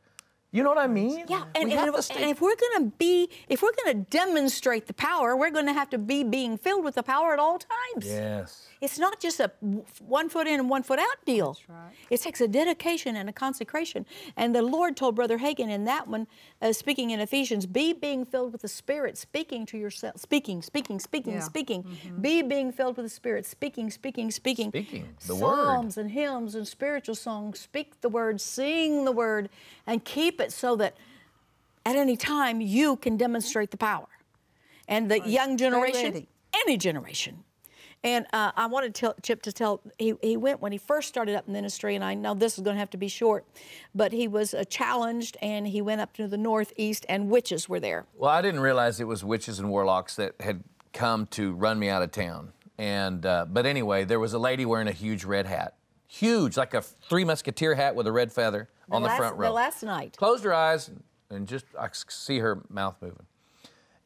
You 0.54 0.62
know 0.62 0.70
what 0.70 0.78
I 0.78 0.86
mean? 0.86 1.26
Yeah, 1.28 1.46
and, 1.56 1.72
and, 1.72 1.90
if, 1.96 2.12
and 2.12 2.30
if 2.30 2.40
we're 2.40 2.56
going 2.56 2.92
to 2.92 2.96
be, 3.00 3.28
if 3.50 3.64
we're 3.64 3.72
going 3.84 3.98
to 3.98 4.10
demonstrate 4.12 4.86
the 4.86 4.94
power, 4.94 5.36
we're 5.36 5.50
going 5.50 5.66
to 5.66 5.74
have 5.74 5.90
to 5.90 5.98
be 5.98 6.24
being 6.24 6.60
filled 6.60 6.84
with 6.86 6.94
the 6.94 7.02
power 7.02 7.34
at 7.34 7.40
all 7.40 7.58
times. 7.58 8.06
Yes. 8.06 8.68
It's 8.80 9.00
not 9.00 9.20
just 9.20 9.40
a 9.40 9.50
one 10.00 10.30
foot 10.30 10.46
in 10.46 10.60
and 10.60 10.70
one 10.70 10.84
foot 10.84 11.00
out 11.00 11.26
deal. 11.26 11.54
That's 11.54 11.70
right. 11.70 11.92
It 12.12 12.22
takes 12.22 12.40
a 12.40 12.48
dedication 12.48 13.16
and 13.16 13.30
a 13.30 13.34
consecration. 13.34 14.06
And 14.38 14.54
the 14.54 14.62
Lord 14.62 14.96
told 14.96 15.16
Brother 15.16 15.40
Hagin 15.40 15.70
in 15.72 15.86
that 15.86 16.08
one, 16.08 16.28
uh, 16.62 16.72
speaking 16.72 17.10
in 17.10 17.20
Ephesians, 17.20 17.66
be 17.66 17.94
being 17.94 18.24
filled 18.24 18.52
with 18.52 18.62
the 18.62 18.68
Spirit, 18.68 19.18
speaking 19.18 19.66
to 19.68 19.78
yourself, 19.78 20.20
speaking, 20.20 20.62
speaking, 20.62 21.00
speaking, 21.00 21.34
Yeah. 21.34 21.40
speaking. 21.40 21.98
Be 22.22 22.44
being 22.44 22.72
filled 22.72 22.98
with 22.98 23.06
the 23.08 23.10
Spirit, 23.10 23.48
speaking, 23.48 23.90
speaking, 23.90 24.30
speaking. 24.30 24.70
Speaking, 24.70 25.16
the 25.26 25.36
word. 25.36 25.56
Psalms 25.66 25.98
and 25.98 26.12
hymns 26.12 26.54
and 26.54 26.68
spiritual 26.68 27.16
songs. 27.16 27.60
Speak 27.60 28.02
the 28.02 28.10
word, 28.10 28.40
sing 28.40 29.06
the 29.06 29.12
word, 29.14 29.50
and 29.88 30.04
keep 30.04 30.42
it 30.42 30.43
so 30.52 30.76
that 30.78 30.96
at 31.86 31.96
any 31.96 32.16
time 32.16 32.62
you 32.62 32.96
can 32.98 33.18
demonstrate 33.18 33.72
the 33.72 33.78
power. 33.78 34.08
And 34.88 35.10
the 35.10 35.22
young 35.22 35.58
generation, 35.58 36.28
any 36.66 36.78
generation. 36.78 37.44
And 38.04 38.26
uh, 38.34 38.52
I 38.58 38.66
wanted 38.66 38.94
to 38.96 39.00
tell, 39.00 39.16
Chip 39.22 39.42
to 39.44 39.54
tell, 39.54 39.80
he, 39.98 40.14
he 40.22 40.36
went 40.36 40.62
when 40.62 40.74
he 40.74 40.78
first 40.78 41.08
started 41.08 41.36
up 41.36 41.48
ministry, 41.48 41.96
and 41.96 42.04
I 42.04 42.16
know 42.16 42.34
this 42.34 42.58
is 42.58 42.64
going 42.64 42.76
to 42.76 42.80
have 42.80 42.90
to 42.90 42.98
be 42.98 43.08
short, 43.08 43.46
but 43.96 44.12
he 44.12 44.28
was 44.28 44.54
uh, 44.54 44.66
challenged 44.66 45.38
and 45.42 45.66
he 45.66 45.82
went 45.82 46.02
up 46.02 46.14
to 46.16 46.28
the 46.28 46.38
northeast, 46.38 47.06
and 47.08 47.30
witches 47.30 47.70
were 47.70 47.80
there. 47.80 48.06
Well, 48.18 48.30
I 48.30 48.42
didn't 48.42 48.60
realize 48.60 49.00
it 49.00 49.08
was 49.08 49.24
witches 49.24 49.60
and 49.60 49.70
warlocks 49.70 50.18
that 50.18 50.36
had 50.42 50.64
come 50.92 51.28
to 51.28 51.54
run 51.54 51.80
me 51.80 51.88
out 51.88 52.02
of 52.02 52.12
town. 52.12 52.52
And 52.78 53.26
uh, 53.26 53.46
but 53.50 53.66
anyway, 53.66 54.04
there 54.04 54.20
was 54.20 54.34
a 54.34 54.40
lady 54.40 54.66
wearing 54.66 54.90
a 54.90 54.94
huge 54.94 55.24
red 55.24 55.46
hat, 55.46 55.76
huge, 56.08 56.58
like 56.58 56.74
a 56.74 56.82
Three 56.82 57.24
Musketeer 57.24 57.76
hat 57.76 57.96
with 57.96 58.06
a 58.08 58.12
red 58.12 58.34
feather 58.34 58.68
on 58.92 59.02
the 59.04 59.10
front 59.10 59.38
row. 59.38 59.48
The 59.48 59.54
last 59.54 59.84
night. 59.84 60.16
closed 60.18 60.44
her 60.44 60.54
eyes 60.54 60.92
and 61.30 61.48
just 61.48 61.66
I 61.80 61.90
see 61.94 62.40
her 62.40 62.62
mouth 62.70 62.96
moving. 63.02 63.26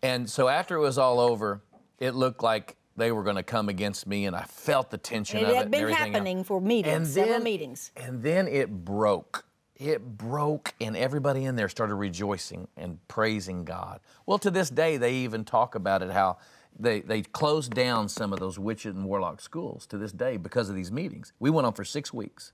And 0.01 0.29
so 0.29 0.47
after 0.47 0.75
it 0.75 0.79
was 0.81 0.97
all 0.97 1.19
over, 1.19 1.61
it 1.99 2.11
looked 2.15 2.43
like 2.43 2.75
they 2.95 3.11
were 3.11 3.23
going 3.23 3.35
to 3.35 3.43
come 3.43 3.69
against 3.69 4.07
me, 4.07 4.25
and 4.25 4.35
I 4.35 4.43
felt 4.43 4.89
the 4.89 4.97
tension 4.97 5.37
It 5.39 5.43
of 5.43 5.49
it. 5.49 5.55
had 5.55 5.61
and 5.65 5.71
been 5.71 5.81
everything 5.81 6.01
else. 6.01 6.11
happening 6.13 6.43
for 6.43 6.61
meetings, 6.61 6.95
And 6.95 7.07
several 7.07 7.33
then- 7.35 7.43
meetings. 7.43 7.91
And 7.95 8.23
then 8.23 8.47
it 8.47 8.85
broke. 8.85 9.45
It 9.75 10.17
broke, 10.17 10.73
and 10.81 10.97
everybody 10.97 11.45
in 11.45 11.55
there 11.55 11.69
started 11.69 11.93
rejoicing 11.95 12.67
and 12.75 12.97
praising 13.07 13.63
God. 13.65 13.99
Well, 14.25 14.39
to 14.39 14.49
this 14.49 14.71
day, 14.71 14.97
they 14.97 15.13
even 15.13 15.45
talk 15.45 15.75
about 15.75 16.01
it 16.01 16.09
how, 16.11 16.37
they 16.79 17.01
they 17.01 17.21
closed 17.21 17.73
down 17.75 18.09
some 18.09 18.33
of 18.33 18.39
those 18.39 18.57
witch 18.57 18.85
and 18.85 19.05
warlock 19.05 19.39
schools 19.41 19.85
to 19.87 19.97
this 19.99 20.11
day 20.11 20.37
because 20.37 20.69
of 20.69 20.75
these 20.75 20.91
meetings. 20.91 21.33
We 21.39 21.49
went 21.51 21.67
on 21.67 21.73
for 21.73 21.83
six 21.83 22.11
weeks 22.11 22.53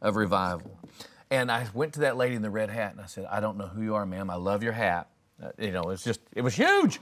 of 0.00 0.14
revival, 0.14 0.78
and 1.30 1.50
I 1.50 1.66
went 1.74 1.94
to 1.94 2.00
that 2.00 2.16
lady 2.16 2.34
in 2.34 2.42
the 2.42 2.50
red 2.50 2.70
hat 2.70 2.92
and 2.92 3.00
I 3.00 3.06
said, 3.06 3.26
"I 3.30 3.40
don't 3.40 3.56
know 3.56 3.66
who 3.66 3.82
you 3.82 3.94
are, 3.94 4.04
ma'am. 4.04 4.30
I 4.30 4.34
love 4.34 4.62
your 4.62 4.72
hat. 4.72 5.08
Uh, 5.42 5.50
you 5.58 5.72
know, 5.72 5.90
it's 5.90 6.04
just 6.04 6.20
it 6.34 6.42
was 6.42 6.54
huge." 6.54 7.00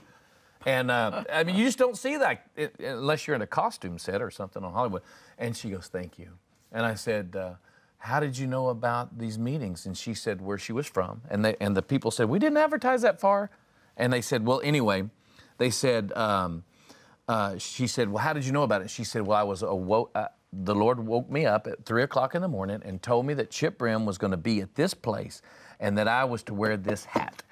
And 0.65 0.91
uh, 0.91 1.23
I 1.31 1.43
mean, 1.43 1.55
you 1.55 1.65
just 1.65 1.77
don't 1.77 1.97
see 1.97 2.17
that 2.17 2.47
it, 2.55 2.75
unless 2.79 3.25
you're 3.27 3.35
in 3.35 3.41
a 3.41 3.47
costume 3.47 3.97
set 3.97 4.21
or 4.21 4.29
something 4.29 4.63
on 4.63 4.73
Hollywood. 4.73 5.01
And 5.37 5.55
she 5.55 5.69
goes, 5.69 5.87
"Thank 5.87 6.19
you." 6.19 6.29
And 6.71 6.85
I 6.85 6.95
said, 6.95 7.35
uh, 7.35 7.53
"How 7.97 8.19
did 8.19 8.37
you 8.37 8.45
know 8.45 8.67
about 8.69 9.17
these 9.17 9.39
meetings?" 9.39 9.85
And 9.85 9.97
she 9.97 10.13
said 10.13 10.41
where 10.41 10.57
she 10.57 10.73
was 10.73 10.85
from. 10.85 11.21
And 11.29 11.43
they, 11.43 11.55
and 11.59 11.75
the 11.75 11.81
people 11.81 12.11
said, 12.11 12.29
"We 12.29 12.39
didn't 12.39 12.57
advertise 12.57 13.01
that 13.01 13.19
far." 13.19 13.49
And 13.97 14.13
they 14.13 14.21
said, 14.21 14.45
"Well, 14.45 14.61
anyway," 14.63 15.09
they 15.57 15.69
said. 15.69 16.11
Um, 16.13 16.63
uh, 17.27 17.59
she 17.59 17.85
said, 17.85 18.09
"Well, 18.09 18.23
how 18.23 18.33
did 18.33 18.43
you 18.43 18.51
know 18.51 18.63
about 18.63 18.81
it?" 18.81 18.89
She 18.89 19.03
said, 19.03 19.21
"Well, 19.21 19.37
I 19.37 19.43
was 19.43 19.61
awoke. 19.61 20.11
The 20.51 20.73
Lord 20.73 20.99
woke 21.05 21.29
me 21.29 21.45
up 21.45 21.67
at 21.67 21.85
three 21.85 22.03
o'clock 22.03 22.33
in 22.35 22.41
the 22.41 22.47
morning 22.47 22.81
and 22.83 23.01
told 23.01 23.25
me 23.25 23.33
that 23.35 23.51
Chip 23.51 23.77
Brim 23.77 24.05
was 24.05 24.17
going 24.17 24.31
to 24.31 24.37
be 24.37 24.61
at 24.61 24.75
this 24.75 24.93
place, 24.93 25.41
and 25.79 25.97
that 25.97 26.07
I 26.07 26.25
was 26.25 26.43
to 26.43 26.53
wear 26.53 26.75
this 26.77 27.05
hat." 27.05 27.43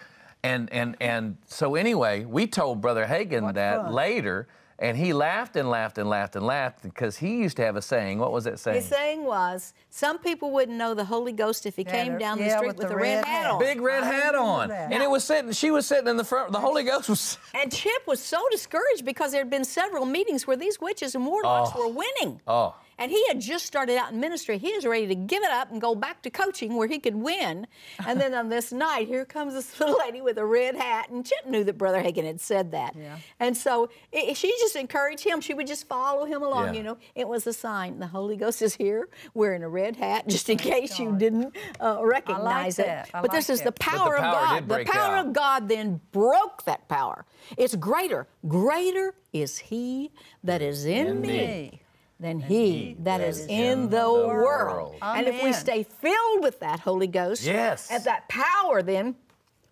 And 0.43 0.71
and 0.71 0.95
and 0.99 1.37
so 1.45 1.75
anyway, 1.75 2.25
we 2.25 2.47
told 2.47 2.81
Brother 2.81 3.05
Hagin 3.05 3.53
that 3.55 3.77
fun. 3.83 3.93
later, 3.93 4.47
and 4.79 4.95
he 4.95 5.11
laughed 5.13 5.55
and 5.55 5.69
laughed 5.69 5.97
and 5.97 6.07
laughed 6.07 6.35
and 6.35 6.45
laughed 6.45 6.83
because 6.83 7.17
he 7.17 7.37
used 7.37 7.57
to 7.57 7.65
have 7.65 7.75
a 7.75 7.81
saying. 7.81 8.19
What 8.19 8.31
was 8.31 8.43
that 8.43 8.59
saying? 8.59 8.77
His 8.77 8.85
saying 8.85 9.23
was, 9.25 9.73
some 9.89 10.19
people 10.19 10.51
wouldn't 10.51 10.77
know 10.77 10.93
the 10.93 11.05
Holy 11.05 11.31
Ghost 11.31 11.65
if 11.65 11.75
he 11.75 11.81
Yeah, 11.83 11.91
came 11.91 12.13
the- 12.13 12.19
down 12.19 12.37
the 12.37 12.49
street 12.51 12.67
with 12.67 12.77
with, 12.77 12.87
the 12.89 12.93
a 12.93 12.97
red, 12.97 13.15
red 13.17 13.25
hat 13.25 13.43
hat. 13.43 13.51
on. 13.51 13.59
Big 13.59 13.81
red 13.81 14.03
I 14.03 14.11
hat 14.11 14.35
on, 14.35 14.69
that. 14.69 14.91
and 14.91 15.01
it 15.01 15.09
was 15.09 15.23
sitting. 15.23 15.51
She 15.51 15.71
was 15.71 15.87
sitting 15.87 16.07
in 16.07 16.17
the 16.17 16.23
front. 16.23 16.51
The 16.51 16.59
Holy 16.59 16.83
Ghost 16.83 17.09
was. 17.09 17.37
And 17.55 17.71
Chip 17.71 18.05
was 18.05 18.21
so 18.21 18.39
discouraged 18.51 19.03
because 19.05 19.31
there 19.31 19.41
had 19.41 19.49
been 19.49 19.65
several 19.65 20.05
meetings 20.05 20.45
where 20.45 20.57
these 20.57 20.79
witches 20.79 21.15
and 21.15 21.25
warlocks 21.25 21.71
oh. 21.75 21.87
were 21.87 21.93
winning. 21.93 22.39
Oh. 22.47 22.75
And 22.99 23.11
he 23.11 23.27
had 23.27 23.39
just 23.39 23.65
started 23.65 23.95
out 23.97 24.11
in 24.11 24.19
ministry. 24.19 24.57
He 24.57 24.73
was 24.73 24.85
ready 24.85 25.05
to 25.07 25.15
give 25.15 25.43
it 25.43 25.51
up 25.51 25.71
and 25.71 25.79
go 25.79 25.93
back 25.93 26.21
to 26.23 26.29
coaching 26.29 26.75
where 26.75 26.87
he 26.87 26.97
could 26.99 27.15
win. 27.15 27.67
And 28.05 28.19
then 28.19 28.33
on 28.33 28.49
this 28.49 28.71
night, 28.87 29.07
here 29.07 29.23
comes 29.23 29.53
this 29.53 29.79
little 29.79 29.97
lady 29.99 30.21
with 30.21 30.37
a 30.37 30.45
red 30.45 30.75
hat. 30.75 31.09
And 31.09 31.25
Chip 31.25 31.45
knew 31.45 31.63
that 31.63 31.77
Brother 31.77 32.01
Hagin 32.01 32.25
had 32.25 32.41
said 32.41 32.71
that. 32.71 32.95
Yeah. 32.97 33.17
And 33.39 33.55
so 33.55 33.89
i 34.13 34.33
she 34.33 34.49
just 34.59 34.75
encouraged 34.75 35.23
him. 35.23 35.41
She 35.41 35.53
would 35.53 35.67
just 35.67 35.87
follow 35.87 36.25
him 36.25 36.41
along, 36.41 36.67
Yeah. 36.67 36.73
you 36.73 36.83
know. 36.83 36.97
It 37.15 37.27
was 37.27 37.45
a 37.45 37.53
sign. 37.53 37.99
The 37.99 38.07
Holy 38.07 38.35
Ghost 38.35 38.61
is 38.61 38.75
here 38.75 39.09
wearing 39.33 39.63
a 39.63 39.69
red 39.69 39.95
hat, 39.95 40.27
just 40.35 40.49
in 40.49 40.57
case 40.57 40.97
you 40.97 41.15
didn't 41.17 41.55
uh, 41.79 41.99
recognize 42.03 42.79
it. 42.79 42.87
that. 42.87 43.09
I 43.13 43.21
but 43.21 43.31
this 43.31 43.47
like 43.49 43.53
is 43.53 43.59
the 43.59 43.65
that. 43.65 43.79
power, 43.79 44.17
power 44.17 44.17
of 44.17 44.23
God. 44.33 44.67
did 44.67 44.87
The 44.87 44.91
power 44.91 45.15
out. 45.17 45.25
of 45.27 45.33
God 45.33 45.69
then 45.69 46.01
broke 46.11 46.63
that 46.65 46.87
power. 46.87 47.25
It's 47.57 47.75
greater. 47.75 48.27
Greater 48.47 49.13
is 49.33 49.57
He 49.59 50.11
that 50.43 50.61
is 50.61 50.85
in, 50.85 51.21
me, 51.21 51.27
me 51.27 51.81
than 52.19 52.39
He 52.39 52.95
that 53.01 53.21
is 53.21 53.45
in 53.47 53.89
the 53.89 54.09
world. 54.11 54.95
And 55.01 55.27
if 55.27 55.43
we 55.43 55.53
stay 55.53 55.83
filled 55.83 56.43
with 56.43 56.59
that 56.59 56.79
Holy 56.79 57.07
Ghost, 57.07 57.43
Yes. 57.43 57.91
at 57.91 58.03
that 58.05 58.27
power, 58.29 58.81
then 58.81 59.15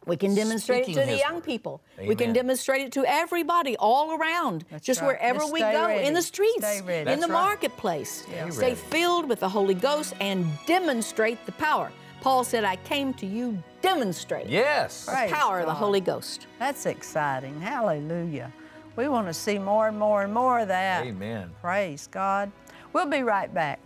we 0.06 0.16
can 0.18 0.36
demonstrate 0.36 0.88
it 0.88 0.94
to 0.94 1.06
the 1.06 1.18
young 1.18 1.36
word. 1.36 1.44
people. 1.44 1.82
We 2.08 2.14
can 2.16 2.32
demonstrate 2.34 2.82
it 2.84 2.92
to 2.94 3.06
everybody 3.08 3.76
all 3.78 4.16
around, 4.16 4.64
just 4.82 5.02
right. 5.02 5.08
wherever 5.08 5.40
Just 5.40 5.54
we 5.54 5.62
go, 5.62 5.88
ready. 5.88 6.06
in 6.06 6.14
the 6.14 6.22
streets, 6.22 6.56
in 6.64 6.86
That's 6.86 7.22
the 7.22 7.28
right. 7.28 7.32
marketplace. 7.32 8.24
Stay 8.28 8.52
Stay 8.52 8.76
filled 8.76 9.28
with 9.28 9.40
the 9.40 9.50
Holy 9.50 9.74
Ghost 9.74 10.14
and 10.22 10.46
demonstrate 10.68 11.44
the 11.48 11.52
power. 11.54 11.92
Paul 12.22 12.44
said, 12.44 12.64
I 12.64 12.76
came 12.78 13.14
to 13.16 13.26
you 13.26 13.62
demonstrate 13.82 14.48
Yes. 14.50 15.06
Praise 15.06 15.30
the 15.30 15.36
power 15.36 15.60
of 15.60 15.66
the 15.68 15.74
Holy 15.74 16.02
Ghost. 16.02 16.48
That's 16.60 16.86
exciting. 16.88 17.60
Hallelujah. 17.62 18.52
We 18.96 19.08
want 19.08 19.28
to 19.28 19.34
see 19.34 19.60
more 19.60 19.88
and 19.88 20.00
more 20.00 20.24
and 20.24 20.34
more 20.34 20.60
of 20.60 20.70
that. 20.70 21.06
Amen. 21.06 21.52
Praise 21.62 22.08
God. 22.08 22.52
We'll 22.94 23.08
be 23.08 23.24
right 23.24 23.54
back. 23.54 23.80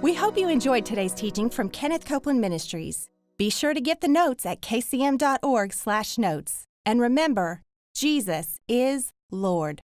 We 0.00 0.14
hope 0.14 0.38
you 0.38 0.48
enjoyed 0.48 0.86
today's 0.86 1.12
teaching 1.12 1.50
from 1.50 1.68
Kenneth 1.68 2.04
Copeland 2.04 2.40
Ministries. 2.40 3.08
Be 3.36 3.50
sure 3.50 3.74
to 3.74 3.80
get 3.80 4.00
the 4.00 4.08
notes 4.08 4.46
at 4.46 4.60
kcm.org/notes. 4.60 6.64
And 6.86 7.00
remember, 7.00 7.62
Jesus 7.94 8.58
is 8.68 9.12
Lord. 9.30 9.80